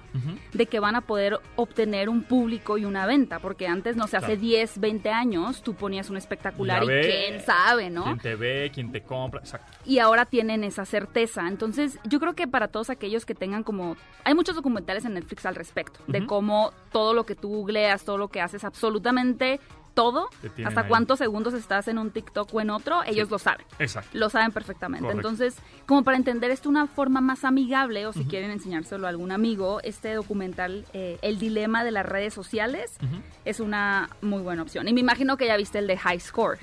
[0.53, 4.17] de que van a poder obtener un público y una venta, porque antes, no sé,
[4.17, 4.41] hace Claro.
[4.41, 8.03] 10, 20 años tú ponías un espectacular y quién sabe, ¿no?
[8.03, 9.71] Quién te ve, quién te compra, exacto.
[9.85, 11.47] y ahora tienen esa certeza.
[11.47, 13.94] Entonces, yo creo que para todos aquellos que tengan como...
[14.23, 18.17] Hay muchos documentales en Netflix al respecto, de cómo todo lo que tú googleas, todo
[18.17, 19.59] lo que haces, absolutamente
[19.95, 20.29] todo,
[20.65, 20.87] hasta ahí.
[20.87, 23.65] cuántos segundos estás en un TikTok o en otro, ellos lo saben.
[23.79, 24.09] Exacto.
[24.13, 25.07] Lo saben perfectamente.
[25.07, 25.29] Correcto.
[25.29, 25.55] Entonces,
[25.87, 29.31] como para entender esto de una forma más amigable, o si quieren enseñárselo a algún
[29.31, 32.97] amigo, este documental, eh, El dilema de las redes sociales,
[33.45, 34.87] es una muy buena opción.
[34.87, 36.59] Y me imagino que ya viste el de High Score.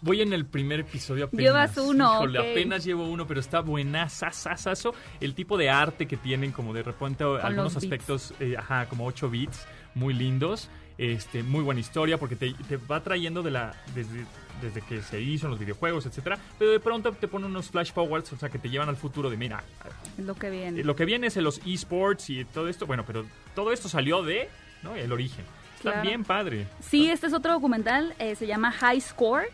[0.00, 1.44] Voy en el primer episodio apenas.
[1.44, 4.94] Llevas uno, Híjole, apenas llevo uno, pero está buena, sasasaso.
[5.20, 9.28] El tipo de arte que tienen, como de repente algunos aspectos, eh, ajá, como 8
[9.30, 10.70] bits, muy lindos.
[10.98, 14.26] Este, muy buena historia porque te, te va trayendo de la desde,
[14.60, 17.92] desde que se hizo en los videojuegos, etcétera, pero de pronto te pone unos flash
[17.92, 19.62] forwards, o sea, que te llevan al futuro de mira,
[20.16, 20.80] lo que viene.
[20.80, 23.88] eh, lo que viene es en los esports y todo esto, bueno, pero todo esto
[23.88, 24.48] salió de,
[24.82, 24.96] ¿no?
[24.96, 25.44] El origen.
[25.78, 26.08] Está Claro.
[26.08, 26.66] bien padre.
[26.80, 29.44] Sí, este es otro documental, eh, se llama High Score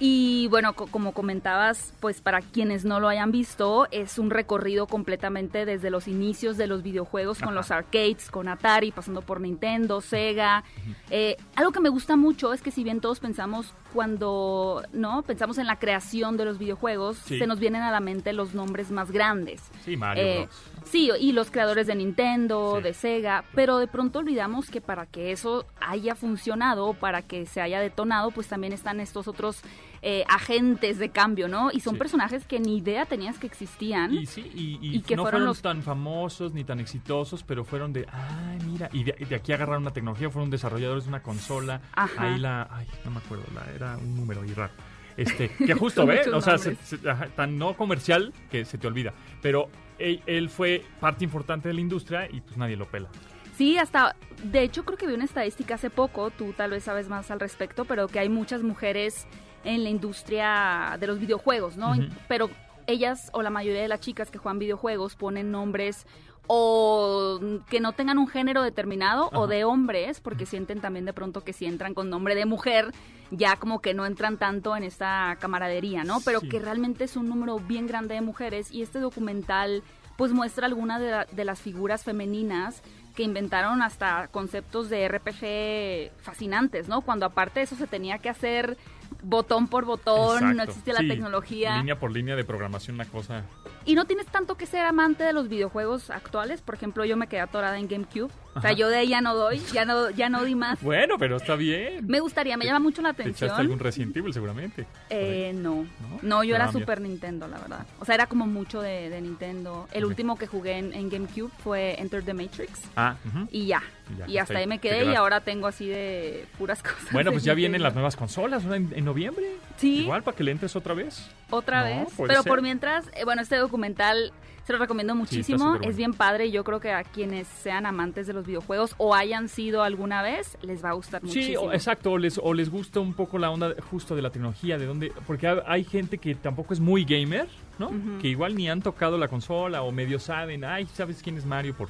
[0.00, 4.86] y bueno, co- como comentabas, pues para quienes no lo hayan visto, es un recorrido
[4.86, 10.00] completamente desde los inicios de los videojuegos con los arcades, con Atari, pasando por Nintendo,
[10.00, 10.64] Sega.
[11.10, 15.22] Eh, algo que me gusta mucho es que si bien todos pensamos cuando, ¿no?
[15.22, 17.38] Pensamos en la creación de los videojuegos, Sí.
[17.38, 19.62] se nos vienen a la mente los nombres más grandes.
[19.84, 20.62] Sí, Mario Eh, Bros.
[20.90, 22.82] Sí, y los creadores de Nintendo, Sí.
[22.84, 27.60] de Sega, pero de pronto olvidamos que para que eso haya funcionado, para que se
[27.60, 29.60] haya detonado, pues también están estos otros
[30.02, 31.70] eh, agentes de cambio, ¿no?
[31.72, 31.98] Y son Sí.
[31.98, 34.12] personajes que ni idea tenías que existían.
[34.14, 37.42] Y sí, y, y Y que no fueron fueron los- tan famosos ni tan exitosos,
[37.42, 41.04] pero fueron de, ay, mira, y de, y de aquí agarraron una tecnología, fueron desarrolladores
[41.04, 41.80] de una consola.
[41.94, 42.22] Ajá.
[42.22, 44.72] Ahí la, ay, no me acuerdo, la, era un número ahí raro.
[45.16, 46.18] Este, que justo, Son ¿ve?
[46.18, 46.98] muchos O sea, se-
[47.34, 49.12] tan no comercial que se te olvida.
[49.42, 53.08] Pero él, él fue parte importante de la industria y pues nadie lo pela.
[53.56, 54.14] Sí, hasta,
[54.44, 57.40] de hecho creo que vi una estadística hace poco, tú tal vez sabes más al
[57.40, 59.26] respecto, pero que hay muchas mujeres
[59.64, 61.94] en la industria de los videojuegos, ¿no?
[62.28, 62.50] Pero
[62.86, 66.06] ellas o la mayoría de las chicas que juegan videojuegos ponen nombres
[66.48, 71.40] o que no tengan un género determinado o de hombres, porque sienten también de pronto
[71.42, 72.92] que si entran con nombre de mujer,
[73.32, 76.20] ya como que no entran tanto en esta camaradería, ¿no?
[76.24, 76.48] Pero Sí.
[76.48, 79.82] que realmente es un número bien grande de mujeres y este documental
[80.16, 82.82] pues muestra algunas de, la- de las figuras femeninas
[83.16, 87.00] que inventaron hasta conceptos de RPG fascinantes, ¿no?
[87.00, 88.76] Cuando aparte de eso se tenía que hacer
[89.22, 91.78] botón por botón, no existía la Sí, tecnología.
[91.78, 93.42] Línea por línea de programación, una cosa.
[93.86, 96.60] Y no tienes tanto que ser amante de los videojuegos actuales.
[96.60, 98.30] Por ejemplo, yo me quedé atorada en GameCube.
[98.54, 100.80] O sea, yo de ahí ya no doy, ya no, ya no di más.
[100.82, 102.06] Bueno, pero está bien.
[102.06, 103.60] Me gustaría, me llama mucho la Te echaste atención.
[103.60, 104.86] algún Resident Evil seguramente.
[105.10, 105.82] Eh, no.
[106.00, 106.18] ¿No?
[106.22, 106.80] No, yo Ah, era mira.
[106.80, 107.86] Super Nintendo, la verdad.
[108.00, 109.86] O sea, era como mucho de, de Nintendo.
[109.92, 112.80] El último que jugué en, en GameCube fue Enter the Matrix.
[112.96, 113.16] Ah.
[113.50, 113.82] Y ya.
[114.14, 117.12] Y ya, Y hasta ahí ahí me quedé y ahora tengo así de puras cosas.
[117.12, 118.74] Bueno, pues ya vienen las nuevas consolas ¿no?
[118.74, 119.44] en, en noviembre.
[119.76, 120.00] Sí.
[120.04, 121.28] Igual para que le entres otra vez.
[121.50, 122.08] Otra vez.
[122.26, 122.48] Pero ser.
[122.50, 124.32] por mientras, eh, bueno, este documental
[124.64, 125.58] se lo recomiendo muchísimo.
[125.58, 125.90] superbueno.
[125.90, 126.46] es bien padre.
[126.46, 130.22] y Yo creo que a quienes sean amantes de los videojuegos o hayan sido alguna
[130.22, 131.60] vez, les va a gustar Sí, muchísimo.
[131.60, 134.76] o- exacto, o les, o les gusta un poco la onda justo de la tecnología,
[134.76, 137.46] de dónde, porque ha- hay gente que tampoco es muy gamer,
[137.78, 137.90] ¿no?
[138.20, 141.76] Que igual ni han tocado la consola o medio saben, ay, ¿sabes quién es Mario
[141.76, 141.88] por,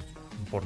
[0.50, 0.62] por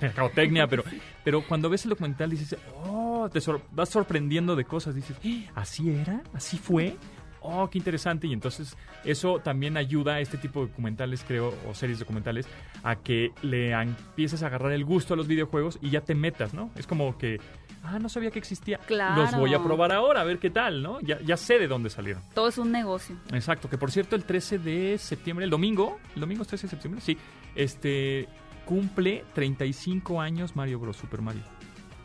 [0.00, 0.68] mercadotecnia?
[0.68, 0.84] pero,
[1.24, 5.48] pero cuando ves el documental dices, oh, te sor- vas sorprendiendo de cosas, dices, "¿Eh?
[5.56, 6.22] ¿así era?
[6.34, 6.96] ¿Así fue?
[7.50, 8.26] Oh, qué interesante.
[8.26, 12.46] Y entonces eso también ayuda a este tipo de documentales, creo, o series documentales,
[12.82, 16.52] a que le empieces a agarrar el gusto a los videojuegos y ya te metas,
[16.52, 16.70] ¿no?
[16.76, 17.40] Es como que,
[17.84, 18.78] ah, no sabía que existía.
[18.78, 19.22] Claro.
[19.22, 21.00] Los voy a probar ahora, a ver qué tal, ¿no?
[21.00, 22.22] Ya, ya sé de dónde salieron.
[22.34, 23.16] Todo es un negocio.
[23.32, 26.70] Exacto, que por cierto, el 13 de septiembre, el domingo, el domingo es 13 de
[26.70, 27.16] septiembre, sí,
[27.54, 28.28] este,
[28.66, 30.98] cumple 35 años Mario Bros.
[30.98, 31.57] Super Mario.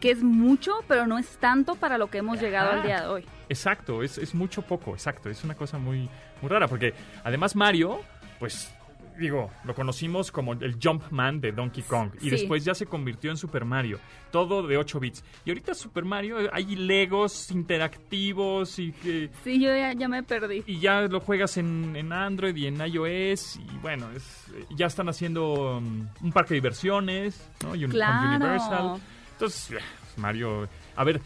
[0.04, 3.08] Que es mucho, pero no es tanto para lo que hemos llegado al día de
[3.08, 3.26] hoy.
[3.48, 5.30] Exacto, es, es mucho poco, exacto.
[5.30, 6.10] Es una cosa muy,
[6.42, 8.02] muy rara, porque además Mario,
[8.38, 8.70] pues,
[9.18, 12.10] digo, lo conocimos como el Jumpman de Donkey Kong.
[12.20, 12.30] Y Sí.
[12.32, 13.98] después ya se convirtió en Super Mario,
[14.32, 15.24] todo de 8 bits.
[15.46, 19.30] Y ahorita Super Mario, hay Legos interactivos y que...
[19.44, 20.64] Sí, yo ya, ya me perdí.
[20.68, 23.58] Y ya lo juegas en, en Android y en iOS.
[23.58, 27.76] Y bueno, es- ya están haciendo um, un parque de diversiones, ¿no?
[27.76, 28.30] Y un, Claro.
[28.36, 29.00] Universal.
[29.34, 29.78] Entonces,
[30.18, 31.22] Mario, a ver,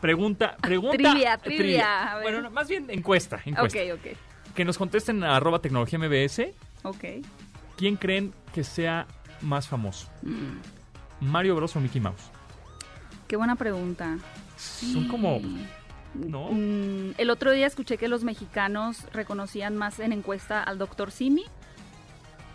[0.00, 0.96] pregunta, pregunta.
[0.96, 2.22] Trivia, eh, trivia, a ver.
[2.24, 3.78] Bueno, no, más bien encuesta, encuesta.
[3.78, 4.54] Ok, ok.
[4.54, 6.52] Que nos contesten a arroba tecnología MBS.
[6.82, 7.04] Ok.
[7.76, 9.06] ¿Quién creen que sea
[9.40, 10.08] más famoso?
[10.22, 12.30] Mm, ¿Mario Bros o Mickey Mouse?
[13.32, 14.18] qué buena pregunta.
[14.58, 15.40] Son como...
[16.12, 16.50] ¿No?
[16.52, 21.10] Mm, el otro día escuché que los mexicanos reconocían más en encuesta al Dr.
[21.10, 21.46] Simi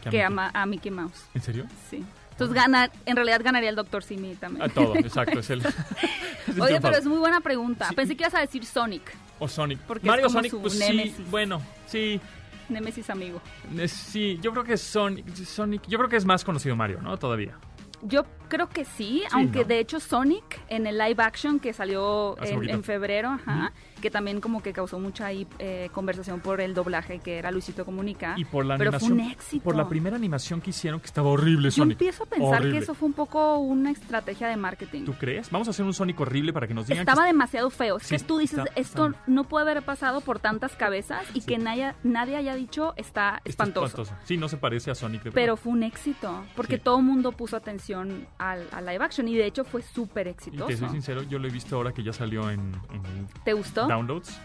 [0.06, 1.26] a que a Mickey Mouse.
[1.34, 1.66] ¿En serio?
[1.90, 2.06] Sí.
[2.38, 4.04] Entonces gana, en realidad ganaría el Dr.
[4.04, 4.62] Simi también.
[4.62, 5.40] A todo, exacto.
[5.40, 5.62] Es el,
[6.48, 7.90] es Oye, pero es muy buena pregunta.
[7.90, 7.96] Sí.
[7.96, 9.80] Pensé que ibas a decir Sonic, O Sonic.
[9.80, 12.22] Porque es Mario como Sonic, su pues sí, bueno, sí.
[12.70, 13.42] Nemesis amigo.
[13.88, 17.18] sí, yo creo que Sonic, Sonic, yo creo que es más conocido Mario, ¿no?
[17.18, 17.58] Todavía.
[18.04, 19.66] Yo creo que sí, aunque ¿no?
[19.66, 24.62] de hecho Sonic en el live action que salió en, febrero, ajá, que también como
[24.62, 28.36] que causó mucha eh, conversación por el doblaje que era Luisito Comunica.
[28.38, 29.18] Y por la pero animación.
[29.18, 29.64] fue un éxito.
[29.64, 31.94] Por la primera animación que hicieron que estaba horrible Yo Sonic.
[31.94, 32.72] empiezo a pensar Horrible.
[32.78, 35.06] que eso fue un poco una estrategia de marketing.
[35.06, 35.50] ¿Tú crees?
[35.52, 37.98] Vamos a hacer un Sonic horrible para que nos digan Estaba que demasiado feo.
[37.98, 41.24] Es Sí, que tú dices, está- esto está- no puede haber pasado por tantas cabezas
[41.34, 41.48] y Sí.
[41.48, 44.06] que nadie, nadie haya dicho está está espantoso.
[44.26, 47.32] Sí, no se parece a Sonic de Pero fue un éxito, porque todo el mundo
[47.32, 50.68] puso atención al, al live action y de hecho fue súper Y exitoso.
[50.68, 52.60] te soy sincero, yo lo he visto ahora que ya salió en,
[52.92, 53.88] en ¿Te gustó?
[53.88, 54.38] downloads.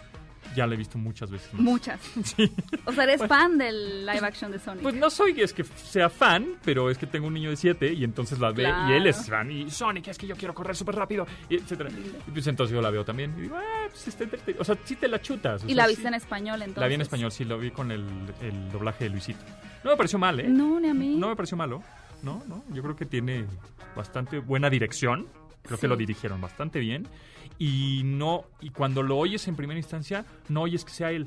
[0.57, 1.51] Ya la he visto muchas veces.
[1.55, 1.63] más.
[1.63, 2.01] Muchas.
[2.25, 2.53] Sí.
[2.85, 4.83] O sea, eres fan del live action de Sonic.
[4.83, 7.93] Pues no soy es que sea fan, pero es que tengo un niño de 7
[7.93, 9.45] y entonces la ve y él es Claro.
[9.49, 9.51] fan.
[9.51, 11.89] Y Sonic, es que yo quiero correr súper rápido, y etcétera.
[11.91, 13.33] Y pues entonces yo la veo también.
[13.39, 14.61] Y digo, ah, pues está entretenido.
[14.61, 15.63] O sea, sí te la chutas.
[15.63, 15.91] o y sea, la sí.
[15.91, 16.81] viste en español entonces.
[16.81, 18.05] La vi en español, sí, lo vi con el,
[18.43, 19.41] el doblaje de Luisito.
[19.85, 20.49] No me pareció mal, ¿eh?
[20.49, 21.15] No, ni a mí.
[21.17, 21.83] No me pareció malo.
[22.23, 22.63] No, no.
[22.73, 23.45] Yo creo que tiene
[23.97, 25.27] bastante buena dirección.
[25.63, 27.07] Creo que lo dirigieron bastante bien.
[27.59, 31.27] Y no, y cuando lo oyes en primera instancia, no oyes que sea él.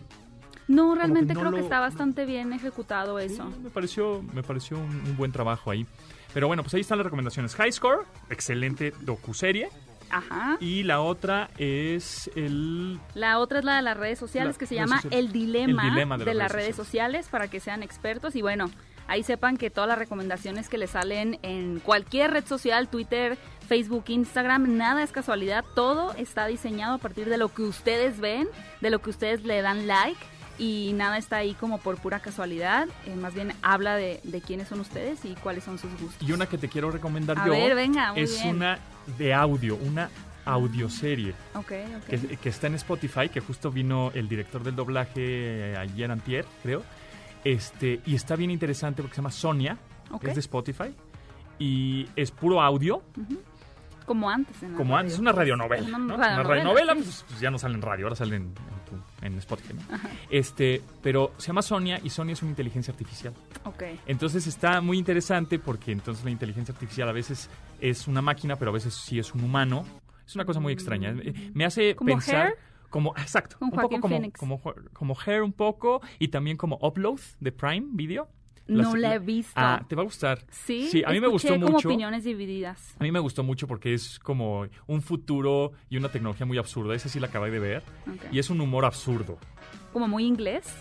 [0.67, 3.49] No, realmente no creo que está bastante bien ejecutado eso.
[3.61, 5.85] Me pareció, me pareció un, un buen trabajo ahí.
[6.33, 7.55] Pero bueno, pues ahí están las recomendaciones.
[7.55, 9.69] High Score, excelente docuserie.
[10.09, 10.57] Ajá.
[10.59, 12.99] Y la otra es el...
[13.13, 15.25] La otra es la de las redes sociales La- que se llama sociales.
[15.27, 18.41] El Dilema, El dilema de, de las redes redes sociales para que sean expertos y
[18.41, 18.69] bueno,
[19.07, 23.37] ahí sepan que todas las recomendaciones que les salen en cualquier red social, Twitter,
[23.67, 28.47] Facebook, Instagram, nada es casualidad, todo está diseñado a partir de lo que ustedes ven,
[28.81, 30.19] de lo que ustedes le dan like
[30.57, 34.69] y nada está ahí como por pura casualidad, eh, más bien habla de, de quiénes
[34.69, 36.27] son ustedes y cuáles son sus gustos.
[36.27, 38.55] Y una que te quiero recomendar A yo ver, venga, muy es bien.
[38.55, 38.79] una
[39.17, 40.09] de audio, una
[40.45, 41.33] audioserie.
[41.55, 42.05] Ok, ok.
[42.07, 46.45] que, que está en Spotify, que justo vino el director del doblaje eh, ayer antier,
[46.63, 46.83] creo.
[47.45, 49.77] Este, y está bien interesante porque se llama Sonia,
[50.21, 50.93] es de Spotify,
[51.59, 53.01] y es puro audio,
[54.05, 54.61] Como antes.
[54.61, 55.87] en como antes, es una radionovela.
[55.87, 56.17] Una ¿no?
[56.17, 57.01] radionovela, Una radionovela, sí.
[57.03, 59.73] pues, pues ya no sale en radio, ahora sale en, en tu- en Spotify.
[59.73, 59.97] ¿no?
[60.29, 63.33] Este, pero se llama Sonia y Sonia es una inteligencia artificial.
[63.63, 63.83] Ok.
[64.05, 68.71] Entonces está muy interesante porque entonces la inteligencia artificial a veces es una máquina, pero
[68.71, 69.85] a veces sí es un humano.
[70.27, 71.11] Es una cosa muy extraña.
[71.11, 72.57] Eh, Me hace ¿Como pensar Hair?
[72.95, 74.39] Como exacto, un poco como Phoenix.
[74.39, 74.61] como
[74.93, 78.29] como Hair un poco y también como Upload de Prime Video.
[78.67, 79.51] No Las- la he visto.
[79.53, 80.45] Ah, te va a gustar.
[80.49, 81.89] Sí, Sí, a mí me escuché gustó como mucho.
[81.89, 82.95] opiniones divididas.
[82.97, 86.95] A mí me gustó mucho porque es como un futuro y una tecnología muy absurda.
[86.95, 87.83] Esa sí la acabé de ver.
[88.07, 88.31] Ok.
[88.33, 89.37] Y es un humor absurdo.
[89.91, 90.73] Como muy inglés.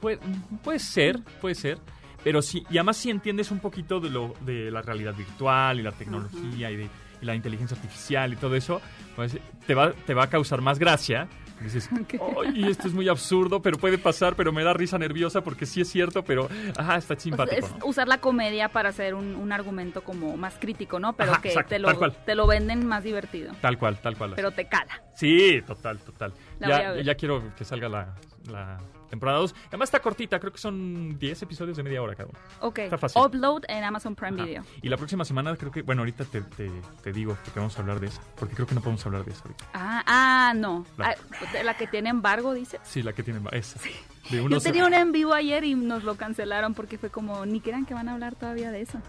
[0.00, 0.18] Puede,
[0.62, 1.78] puede ser, puede ser.
[2.22, 5.82] Pero sí, y además si entiendes un poquito de lo de la realidad virtual y
[5.82, 6.88] la tecnología y, de,
[7.22, 8.80] y la inteligencia artificial y todo eso,
[9.16, 11.28] pues te va, te va a causar más gracia.
[11.60, 11.90] Y Dices,
[12.46, 15.82] "Ay, esto es muy absurdo, pero puede pasar, pero me da risa nerviosa porque sí
[15.82, 17.66] es cierto, pero ajá, está O sea, simpático.
[17.66, 17.84] es ¿no?
[17.86, 21.12] usar la comedia para hacer un, un argumento como más crítico, ¿no?
[21.16, 23.52] Pero Ajá, que exacto, te, lo, te lo venden más divertido.
[23.60, 24.32] Tal cual, tal cual.
[24.36, 25.02] Pero te cala.
[25.14, 26.32] Sí, total, total.
[26.60, 28.14] La Ya, ya quiero que salga la,
[28.50, 28.78] la
[29.08, 29.54] temporada 2.
[29.68, 32.38] Además está cortita, creo que son 10 episodios de media hora cada uno.
[32.60, 32.78] Ok.
[32.80, 33.22] Está fácil.
[33.22, 34.44] Upload en Amazon Prime Ajá.
[34.46, 34.64] Video.
[34.82, 36.70] Y la próxima semana creo que, bueno, ahorita te, te,
[37.02, 39.32] te digo que vamos a hablar de esa, porque creo que no podemos hablar de
[39.32, 39.64] esa ahorita.
[39.74, 40.84] Ah, ah no.
[40.96, 42.80] La- Ah, la que tiene embargo, dices.
[42.84, 43.80] Sí, la que tiene esa.
[44.30, 47.60] De Yo tenía un en vivo ayer y nos lo cancelaron porque fue como, ni
[47.60, 49.00] crean que van a hablar todavía de eso.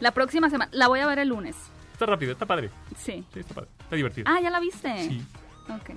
[0.00, 1.56] La próxima semana, la voy a ver el lunes.
[1.92, 2.70] Está rápido, está padre.
[2.96, 3.24] Sí.
[3.32, 3.70] Sí, está padre.
[3.80, 4.26] Está divertido.
[4.28, 5.08] Ah, ¿ya la viste?
[5.08, 5.24] Sí.
[5.68, 5.90] Ok,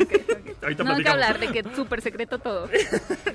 [0.00, 0.62] ok.
[0.62, 2.68] Ahorita no hay que hablar de que súper secreto todo.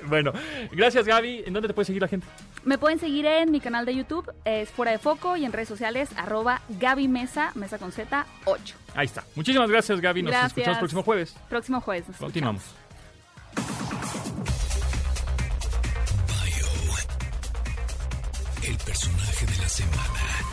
[0.08, 0.32] Bueno,
[0.72, 1.42] gracias Gaby.
[1.44, 2.26] ¿En dónde te puede seguir la gente?
[2.64, 5.68] Me pueden seguir en mi canal de YouTube, es Fuera de Foco, y en redes
[5.68, 8.74] sociales, arroba Gaby Mesa, Mesa con Z, 8.
[8.94, 9.24] Ahí está.
[9.34, 10.22] Muchísimas gracias Gaby.
[10.22, 10.48] Nos Gracias.
[10.52, 11.36] escuchamos el próximo jueves.
[11.50, 12.08] Próximo jueves.
[12.08, 12.62] nos Continuamos.
[18.62, 20.47] El personaje de la semana.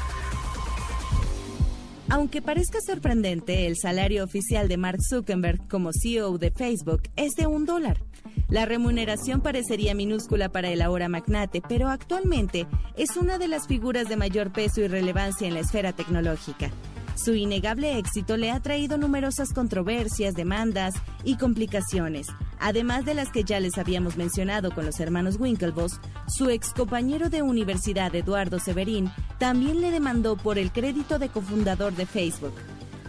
[2.15, 7.45] Aunque parezca sorprendente, el salario oficial de Mark Zuckerberg como CEO de Facebook es de
[7.45, 8.01] un dólar.
[8.47, 14.07] La remuneración parecería minúscula para el ahora magnate, pero actualmente es una de las figuras
[14.07, 16.71] de mayor peso y relevancia en la esfera tecnológica.
[17.15, 22.27] Su innegable éxito le ha traído numerosas controversias, demandas y complicaciones.
[22.59, 27.29] Además de las que ya les habíamos mencionado con los hermanos Winklevoss, su ex compañero
[27.29, 32.53] de universidad Eduardo Severín también le demandó por el crédito de cofundador de Facebook.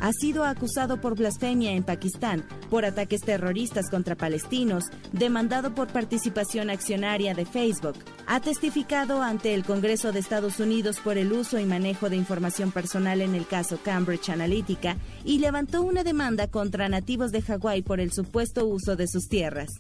[0.01, 6.71] Ha sido acusado por blasfemia en Pakistán, por ataques terroristas contra palestinos, demandado por participación
[6.71, 7.97] accionaria de Facebook.
[8.27, 12.73] Ha testificado ante el Congreso de Estados Unidos por el uso y manejo de información
[12.73, 18.01] personal en el caso Cambridge Analytica y levantó una demanda contra nativos de Hawái por
[18.01, 19.71] el supuesto uso de sus tierras.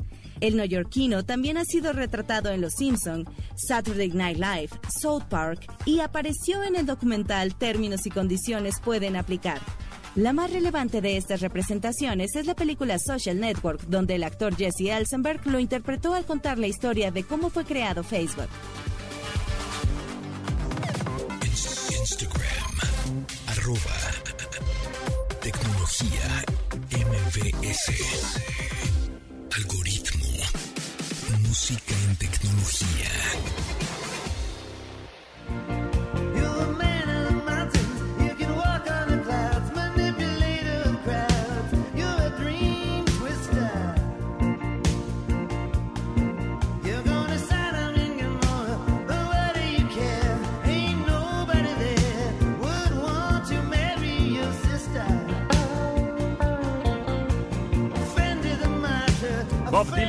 [0.41, 6.01] El neoyorquino también ha sido retratado en Los Simpson, Saturday Night Live, South Park y
[6.01, 9.61] apareció en el documental Términos y condiciones pueden aplicar.
[10.17, 14.89] La más relevante de estas representaciones es la película Social Network, donde el actor Jesse
[14.89, 18.49] Eisenberg lo interpretó al contar la historia de cómo fue creado Facebook.
[21.91, 22.41] Instagram.
[23.49, 23.79] Arroba.
[25.43, 26.45] Tecnología.
[26.93, 27.93] MVS.
[29.55, 30.29] Algoritmo.
[31.43, 33.76] Música en tecnología.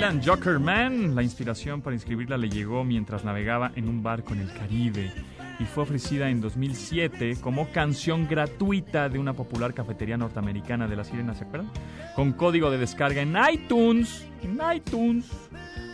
[0.07, 1.15] Joker Man.
[1.15, 5.11] La inspiración para inscribirla le llegó mientras navegaba en un barco en el Caribe
[5.59, 11.03] y fue ofrecida en 2007 como canción gratuita de una popular cafetería norteamericana de la
[11.03, 11.69] Sirena, ¿se acuerdan?
[12.15, 14.25] Con código de descarga en iTunes.
[14.43, 15.29] En iTunes.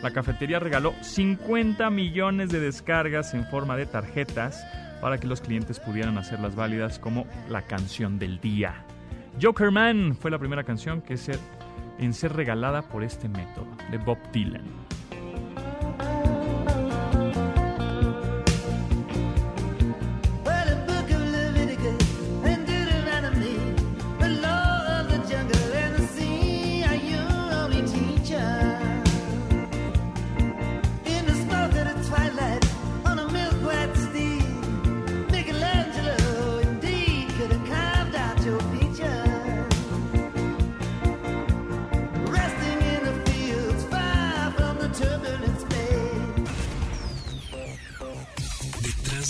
[0.03, 4.63] La cafetería regaló 50 millones de descargas en forma de tarjetas
[5.01, 8.85] para que los clientes pudieran hacerlas válidas como la canción del día.
[9.41, 11.39] Joker Man fue la primera canción que ser,
[11.99, 14.82] en ser regalada por este método de Bob Dylan.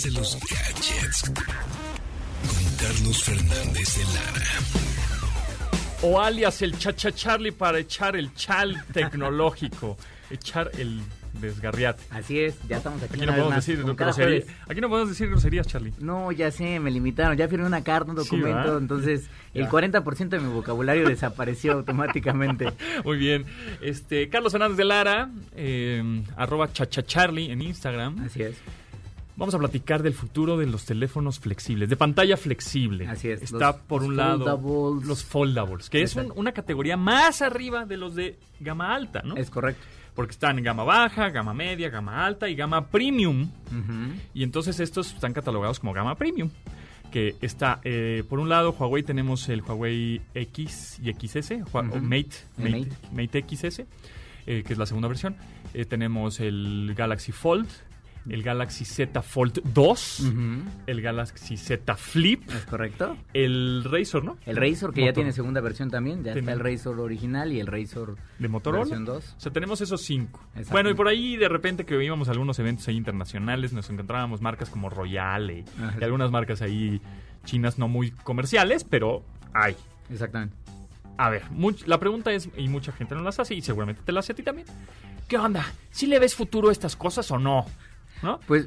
[0.04, 1.30] De los gadgets.
[1.30, 4.50] Con Carlos Fernández de Lara.
[6.02, 9.96] O alias el Chacha Charlie para echar el chal tecnológico.
[10.30, 11.00] echar el
[11.40, 12.02] desgarriate.
[12.10, 13.14] Así es, ya estamos aquí.
[13.14, 14.44] Aquí no podemos más, decir groserías.
[14.68, 15.94] Aquí no podemos decir groserías, Charlie.
[15.98, 17.36] No, ya sé, me limitaron.
[17.38, 19.70] Ya firmé una carta, un documento, entonces el Ya.
[19.70, 22.72] 40% de mi vocabulario desapareció automáticamente.
[23.04, 23.46] Muy bien.
[23.80, 28.22] Este, Carlos Fernández de Lara, eh, arroba chachacharlie en Instagram.
[28.22, 28.56] Así es.
[29.36, 33.08] Vamos a platicar del futuro de los teléfonos flexibles, de pantalla flexible.
[33.08, 35.08] Así es, Está los- por un lado foldables.
[35.08, 39.36] los foldables, que es un- una categoría más arriba de los de gama alta, ¿no?
[39.36, 39.82] Es correcto.
[40.14, 43.48] Porque están en gama baja, gama media, gama alta y gama premium.
[44.32, 46.50] Y entonces estos están catalogados como gama premium.
[47.10, 52.30] Que está, eh, por un lado, Huawei tenemos el Huawei X y XS, o Mate,
[53.12, 53.86] Mate XS,
[54.46, 55.36] eh, que es la segunda versión.
[55.74, 57.68] Eh, tenemos el Galaxy Fold,
[58.28, 60.62] el Galaxy Z Fold 2, Ujú.
[60.86, 63.16] el Galaxy Z Flip, Es correcto.
[63.34, 64.36] el Razor, ¿no?
[64.46, 66.18] El Razor, que ya tiene segunda versión también.
[66.24, 68.84] Ya Tiene- está el Razor original y el Razor de Motorola.
[68.84, 69.34] versión 2.
[69.36, 70.40] O sea, tenemos esos cinco.
[70.70, 74.40] Bueno, y por ahí de repente que íbamos a algunos eventos ahí internacionales, nos encontrábamos
[74.40, 75.96] marcas como Royale Ajá.
[76.00, 77.00] y algunas marcas ahí
[77.44, 79.22] chinas no muy comerciales, pero
[79.52, 79.76] hay.
[80.10, 80.54] Exactamente.
[81.16, 84.10] A ver, much- la pregunta es, y mucha gente no las hace, y seguramente te
[84.12, 84.66] la hace a ti también.
[85.28, 85.64] ¿Qué onda?
[85.90, 87.66] ¿Sí le ves futuro a estas cosas o no?
[88.24, 88.40] ¿No?
[88.46, 88.66] Pues,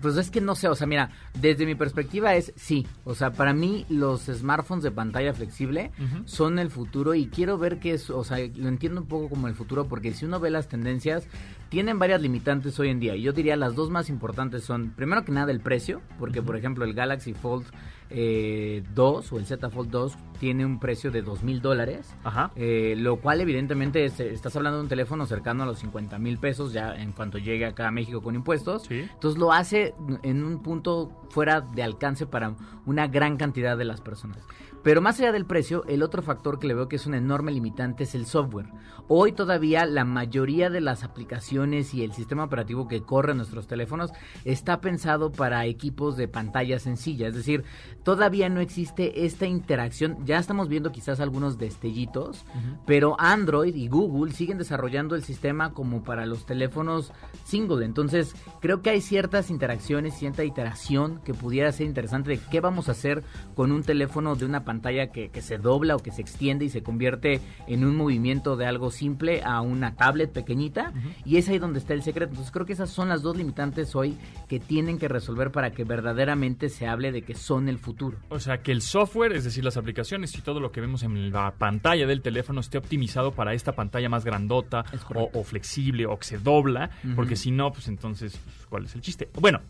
[0.00, 2.86] pues es que no sé, o sea, mira, desde mi perspectiva es sí.
[3.04, 5.90] O sea, para mí los smartphones de pantalla flexible
[6.24, 9.48] son el futuro y quiero ver que es, o sea, lo entiendo un poco como
[9.48, 11.26] el futuro porque si uno ve las tendencias,
[11.72, 13.16] tienen varias limitantes hoy en día.
[13.16, 16.54] Y yo diría las dos más importantes son, primero que nada, el precio, porque por
[16.54, 17.64] ejemplo el Galaxy Fold
[18.10, 22.14] eh, 2 o el Z Fold 2 tiene un precio de dos mil dólares.
[22.56, 26.36] Eh, lo cual evidentemente es- estás hablando de un teléfono cercano a los 50 mil
[26.36, 28.82] pesos ya en cuanto llegue acá a México con impuestos.
[28.82, 29.06] Sí.
[29.14, 29.94] Entonces lo hace
[30.24, 32.54] en un punto fuera de alcance para
[32.84, 34.44] una gran cantidad de las personas.
[34.82, 37.52] Pero más allá del precio, el otro factor que le veo que es un enorme
[37.52, 38.66] limitante es el software.
[39.06, 43.68] Hoy todavía la mayoría de las aplicaciones y el sistema operativo que corre en nuestros
[43.68, 44.12] teléfonos
[44.44, 47.28] está pensado para equipos de pantalla sencilla.
[47.28, 47.62] Es decir,
[48.02, 50.18] todavía no existe esta interacción.
[50.24, 52.44] Ya estamos viendo quizás algunos destellitos,
[52.84, 57.12] pero Android y Google siguen desarrollando el sistema como para los teléfonos
[57.44, 57.84] single.
[57.84, 62.88] Entonces, creo que hay ciertas interacciones, cierta iteración que pudiera ser interesante de qué vamos
[62.88, 63.22] a hacer
[63.54, 66.68] con un teléfono de una pantalla que, que se dobla o que se extiende y
[66.68, 70.92] se convierte en un movimiento de algo simple a una tablet pequeñita.
[71.24, 72.30] Y es ahí donde está el secreto.
[72.30, 74.16] Entonces, creo que esas son las dos limitantes hoy
[74.48, 78.18] que tienen que resolver para que verdaderamente se hable de que son el futuro.
[78.28, 81.32] O sea, que el software, es decir, las aplicaciones y todo lo que vemos en
[81.32, 86.24] la pantalla del teléfono esté optimizado para esta pantalla más grandota o, flexible o que
[86.24, 89.28] se dobla, porque si no, pues entonces, ¿cuál es el chiste?
[89.40, 89.60] Bueno,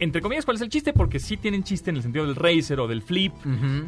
[0.00, 0.92] entre comillas, ¿cuál es el chiste?
[0.92, 3.32] Porque sí tienen chiste en el sentido del Razer o del Flip,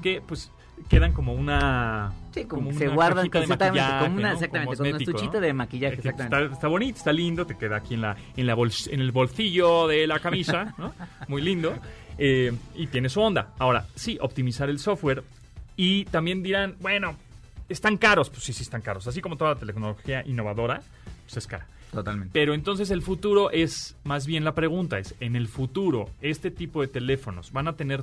[0.02, 0.50] que pues
[0.88, 2.12] quedan como una...
[2.32, 4.34] Sí, como, como se una guardan exactamente, como una, ¿no?
[4.34, 5.40] exactamente, Como como un cosmético, estuchito ¿no?
[5.46, 6.36] de maquillaje, exactamente.
[6.44, 9.12] Está, está bonito, está lindo, te queda aquí en la en la bols- en el
[9.12, 10.92] bolsillo de la camisa, ¿no?
[11.28, 11.74] Muy lindo.
[12.18, 13.52] Eh, y tiene su onda.
[13.58, 15.22] Ahora, sí, optimizar el software.
[15.76, 17.16] Y también dirán, bueno,
[17.68, 18.28] están caros.
[18.28, 19.06] Pues sí, sí, están caros.
[19.06, 20.82] Así como toda la tecnología innovadora,
[21.24, 21.66] pues es cara.
[21.92, 22.30] Totalmente.
[22.32, 26.80] Pero entonces el futuro es, más bien la pregunta es, en el futuro, este tipo
[26.80, 28.02] de teléfonos van a tener,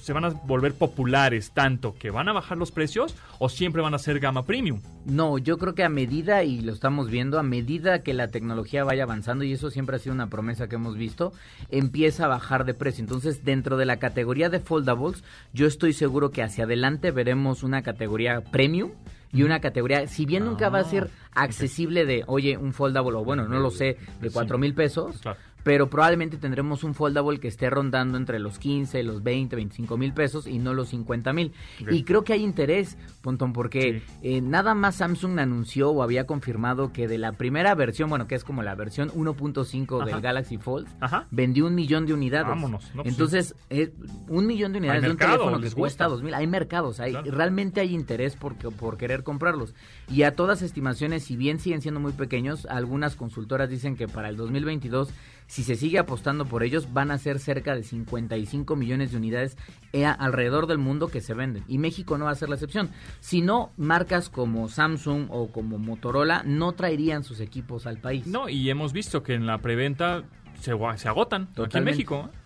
[0.00, 3.94] se van a volver populares tanto que van a bajar los precios o siempre van
[3.94, 4.80] a ser gama premium.
[5.06, 8.84] No, yo creo que a medida, y lo estamos viendo, a medida que la tecnología
[8.84, 11.32] vaya avanzando, y eso siempre ha sido una promesa que hemos visto,
[11.70, 13.02] empieza a bajar de precio.
[13.02, 17.82] Entonces, dentro de la categoría de foldables, yo estoy seguro que hacia adelante veremos una
[17.82, 18.92] categoría premium
[19.34, 23.24] y una categoría, si bien nunca va a ser accesible de, oye, un foldable, o
[23.24, 25.20] bueno, no lo sé, de cuatro mil pesos.
[25.64, 30.12] Pero probablemente tendremos un foldable que esté rondando entre los 15, los 20, 25 mil
[30.12, 31.52] pesos y no los 50 mil.
[31.90, 36.92] Y creo que hay interés, Pontón, porque eh, nada más Samsung anunció o había confirmado
[36.92, 40.06] que de la primera versión, bueno, que es como la versión 1.5 Ajá.
[40.10, 41.26] del Galaxy Fold, Ajá.
[41.30, 42.46] vendió un millón de unidades.
[42.48, 43.92] Vámonos, no, pues Entonces, eh,
[44.28, 46.34] un millón de unidades de un teléfono que cuesta dos mil.
[46.34, 47.30] Hay mercados, hay, Claro.
[47.30, 49.74] realmente hay interés por, por querer comprarlos.
[50.10, 54.28] Y a todas estimaciones, si bien siguen siendo muy pequeños, algunas consultoras dicen que para
[54.28, 55.08] el 2022,
[55.46, 59.56] si se sigue apostando por ellos, van a ser cerca de 55 millones de unidades
[59.92, 61.64] eh, alrededor del mundo que se venden.
[61.68, 62.90] Y México no va a ser la excepción.
[63.20, 68.26] Si no, marcas como Samsung o como Motorola no traerían sus equipos al país.
[68.26, 70.24] No, y hemos visto que en la preventa
[70.60, 71.84] se, agotan aquí en.
[71.84, 72.30] México.
[72.32, 72.38] ¿eh?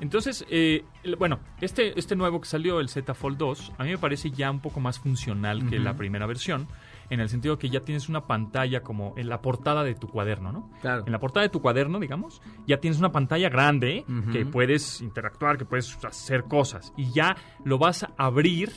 [0.00, 0.84] Entonces, eh,
[1.18, 4.50] bueno, este, este nuevo que salió, el Z Fold 2, a mí me parece ya
[4.50, 6.68] un poco más funcional que la primera versión,
[7.10, 10.52] en el sentido que ya tienes una pantalla como en la portada de tu cuaderno,
[10.52, 10.70] ¿no?
[10.80, 11.04] Claro.
[11.06, 15.58] En la portada de tu cuaderno, digamos, ya tienes una pantalla grande que puedes interactuar,
[15.58, 18.72] que puedes hacer cosas, y ya lo vas a abrir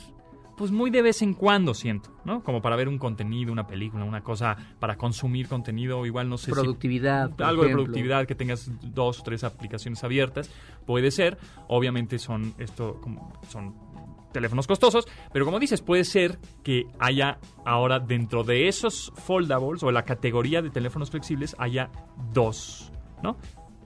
[0.60, 2.42] pues muy de vez en cuando siento, ¿no?
[2.44, 6.46] Como para ver un contenido, una película, una cosa para consumir contenido, igual no sé
[6.46, 7.30] si Productividad.
[7.30, 10.50] por algo de productividad, que tengas dos o tres aplicaciones abiertas,
[10.84, 11.38] puede ser.
[11.68, 13.74] Obviamente son esto como son
[14.32, 19.90] teléfonos costosos, pero como dices, puede ser que haya ahora dentro de esos foldables o
[19.90, 21.90] la categoría de teléfonos flexibles haya
[22.32, 23.36] dos, ¿no?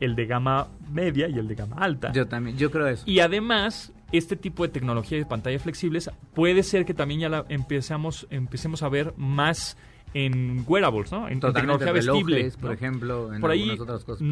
[0.00, 2.12] El de gama media y el de gama alta.
[2.12, 3.04] Yo también, yo creo eso.
[3.06, 7.44] Y además, este tipo de tecnología de pantallas flexibles puede ser que también ya la
[7.48, 9.76] empezamos, empecemos a ver más
[10.14, 11.28] en wearables, ¿no?
[11.28, 12.36] En, tecnología vestible.
[12.36, 12.72] relojes, por ¿no?
[12.72, 14.22] ejemplo, en Por ahí, otras cosas.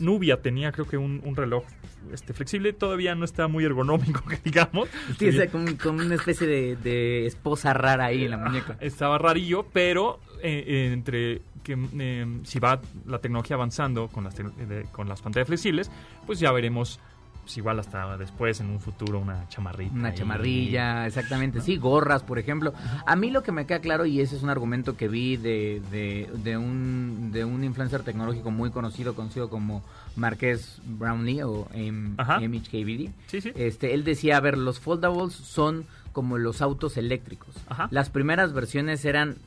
[0.00, 1.64] Nubia tenía creo que un, un reloj
[2.12, 4.88] este, flexible, todavía no está muy ergonómico, digamos.
[5.18, 8.76] Sí, o sea, con, con una especie de, de esposa rara ahí en la muñeca.
[8.80, 14.34] Estaba rarillo, pero eh, eh, entre que eh, si va la tecnología avanzando con las,
[14.36, 15.90] de- con las pantallas flexibles,
[16.26, 17.00] pues ya veremos
[17.50, 19.92] pues igual hasta después en un futuro una chamarrita.
[19.92, 21.60] Una chamarrilla, exactamente.
[21.60, 22.72] Sí, gorras, por ejemplo.
[23.04, 25.82] A mí lo que me queda claro, y ese es un argumento que vi de,
[25.90, 29.82] de, de un, de un influencer tecnológico muy conocido, conocido como
[30.14, 32.10] Marqués Brownlee o M-.
[32.16, 33.10] MHKBD.
[33.26, 33.50] Sí, sí.
[33.56, 37.56] Este, él decía, a ver, los foldables son como los autos eléctricos.
[37.68, 37.88] Ajá.
[37.90, 39.38] Las primeras versiones eran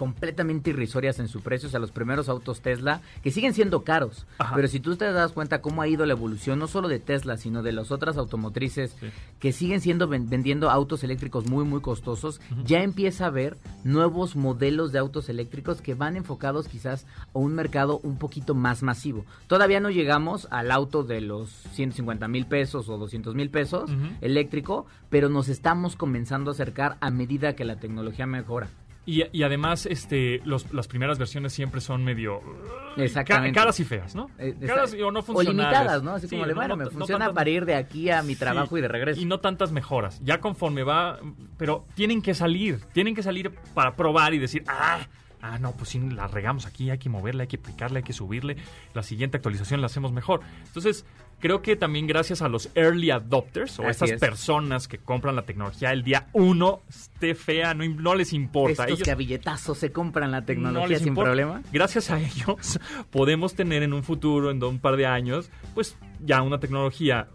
[0.00, 4.26] completamente irrisorias en su precio, o sea, los primeros autos Tesla, que siguen siendo caros,
[4.38, 4.54] Ajá.
[4.56, 7.36] pero si tú te das cuenta cómo ha ido la evolución, no solo de Tesla,
[7.36, 9.08] sino de las otras automotrices Sí.
[9.40, 14.36] que siguen siendo ven- vendiendo autos eléctricos muy, muy costosos, ya empieza a haber nuevos
[14.36, 19.26] modelos de autos eléctricos que van enfocados quizás a un mercado un poquito más masivo.
[19.48, 23.90] Todavía no llegamos al auto de los 150 mil pesos o 200 mil pesos
[24.22, 28.68] eléctrico, pero nos estamos comenzando a acercar a medida que la tecnología mejora.
[29.06, 33.54] Y, y además, este, los, las primeras versiones siempre son medio uh, Exactamente.
[33.54, 34.30] ca- caras y feas, ¿no?
[34.38, 35.70] Eh, caras o no o funcionales.
[35.72, 36.12] limitadas, ¿no?
[36.12, 38.10] Así Sí, como de, no- bueno, no- me no funciona tantas- para ir de aquí
[38.10, 39.20] a mi Sí, trabajo y de regreso.
[39.20, 40.20] Y no tantas mejoras.
[40.22, 41.18] Ya conforme va,
[41.56, 45.00] pero tienen que salir, tienen que salir para probar y decir, ah,
[45.42, 48.12] ah, no, pues sí, la regamos aquí, hay que moverla, hay que picarle, hay que
[48.12, 48.56] subirle.
[48.92, 50.40] La siguiente actualización la hacemos mejor.
[50.66, 51.06] Entonces,
[51.40, 54.20] creo que también gracias a los early adopters o Así estas es.
[54.20, 58.84] personas que compran la tecnología el día uno, esté fea, no, no les importa.
[58.84, 61.30] Estos Ellos- que a billetazos se compran la no tecnología sin importa.
[61.30, 61.62] problema.
[61.72, 62.78] Gracias a ellos
[63.10, 67.28] podemos tener en un futuro, en un par de años, pues ya una tecnología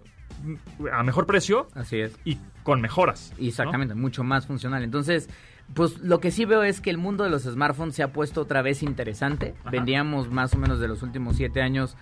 [0.91, 2.17] a mejor precio Así es.
[2.25, 3.33] y con mejoras.
[3.39, 3.47] ¿no?
[3.47, 4.83] Exactamente, mucho más funcional.
[4.83, 5.29] Entonces,
[5.73, 8.41] pues lo que sí veo es que el mundo de los smartphones se ha puesto
[8.41, 9.55] otra vez interesante.
[9.61, 9.71] Ajá.
[9.71, 11.95] Vendíamos más o menos de los últimos siete años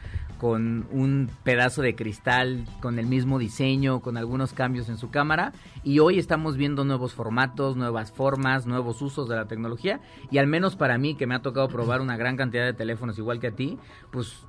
[0.43, 5.53] con un pedazo de cristal, con el mismo diseño, con algunos cambios en su cámara.
[5.85, 10.01] Y hoy estamos viendo nuevos formatos, nuevas formas, nuevos usos de la tecnología.
[10.31, 13.17] Y al menos para mí, que me ha tocado probar una gran cantidad de teléfonos
[13.17, 13.79] igual que a ti,
[14.11, 14.45] pues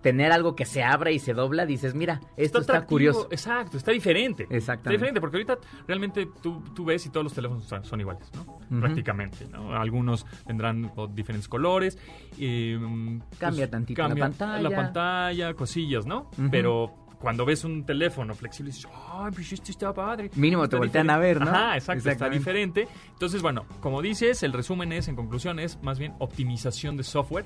[0.00, 3.28] tener algo que se abra y se dobla, dices, mira, esto está, curioso.
[3.30, 4.44] Exacto, está diferente.
[4.44, 4.80] Exactamente.
[4.80, 8.30] Está diferente porque ahorita realmente tú, tú ves y todos los teléfonos son, son iguales,
[8.34, 8.58] ¿no?
[8.80, 9.74] Prácticamente, ¿no?
[9.74, 11.98] Algunos tendrán diferentes colores.
[12.38, 12.78] eh,
[13.28, 14.62] pues, Cambia tantito la pantalla.
[14.62, 16.30] La pantalla, cosillas, ¿no?
[16.50, 20.30] Pero cuando ves un teléfono flexible dices, ay, pues este está padre.
[20.34, 21.38] Mínimo Está te voltean a diferente".
[21.44, 21.56] ver, ¿no?
[21.58, 22.88] Ajá, exacto, está diferente.
[23.12, 27.44] Entonces, bueno, como dices, el resumen es, en conclusión, es más bien optimización de software.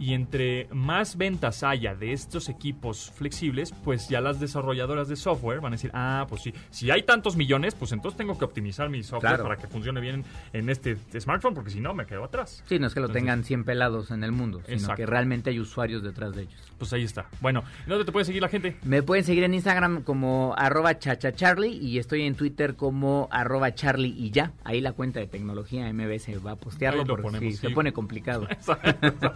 [0.00, 5.60] Y entre más ventas haya de estos equipos flexibles, pues ya las desarrolladoras de software
[5.60, 8.88] van a decir, ah, pues sí, si hay tantos millones, pues entonces tengo que optimizar
[8.88, 9.42] mi software Claro.
[9.44, 12.62] para que funcione bien en este smartphone, porque si no, me quedo atrás.
[12.68, 14.96] Sí, no es que lo Entonces, tengan 100 pelados en el mundo, sino Exacto.
[14.96, 16.72] que realmente hay usuarios detrás de ellos.
[16.78, 17.26] Pues ahí está.
[17.40, 18.76] Bueno, ¿y ¿dónde te puede seguir la gente?
[18.84, 24.14] Me pueden seguir en Instagram como arroba chachacharlie y estoy en Twitter como arroba charlie
[24.14, 24.52] y ya.
[24.64, 28.46] Ahí la cuenta de tecnología MBS va a postearlo porque ponemos, sí, se pone complicado.
[28.50, 29.26] Exactamente,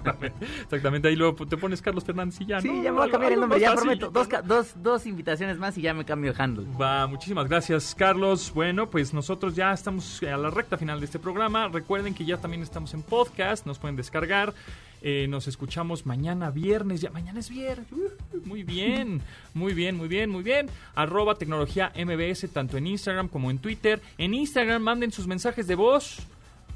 [0.63, 1.09] exactamente.
[1.09, 2.83] Ahí luego te pones Carlos Fernández y ya, Sí, ¿no?
[2.83, 3.99] ya me voy a cambiar el nombre, ya fácil.
[3.99, 4.43] prometo.
[4.45, 6.67] Dos, dos invitaciones más y ya me cambio el handle.
[6.79, 8.53] Va, muchísimas gracias, Carlos.
[8.55, 11.69] Bueno, pues nosotros ya estamos a la recta final de este programa.
[11.69, 14.53] Recuerden que ya también estamos en podcast, nos pueden descargar.
[15.05, 17.01] Eh, nos escuchamos mañana viernes.
[17.01, 17.87] Ya mañana es viernes.
[17.91, 19.21] Uh, muy bien,
[19.53, 20.69] muy bien, muy bien, muy bien.
[20.95, 24.01] Arroba tecnología MBS, tanto en Instagram como en Twitter.
[24.19, 26.19] En Instagram manden sus mensajes de voz.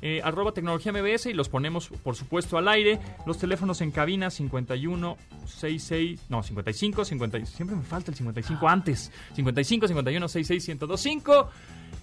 [0.02, 2.98] eh, arroba tecnología MBS y los ponemos, por supuesto, al aire.
[3.26, 5.16] Los teléfonos en cabina 51
[5.46, 9.10] 66, no, 55, 50, siempre me falta el 55 antes.
[9.34, 11.50] 55 51 66 1025.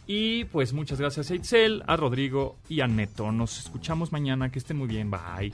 [0.07, 3.31] Y pues muchas gracias a Itzel, a Rodrigo y a Neto.
[3.31, 4.49] Nos escuchamos mañana.
[4.49, 5.11] Que estén muy bien.
[5.11, 5.53] Bye.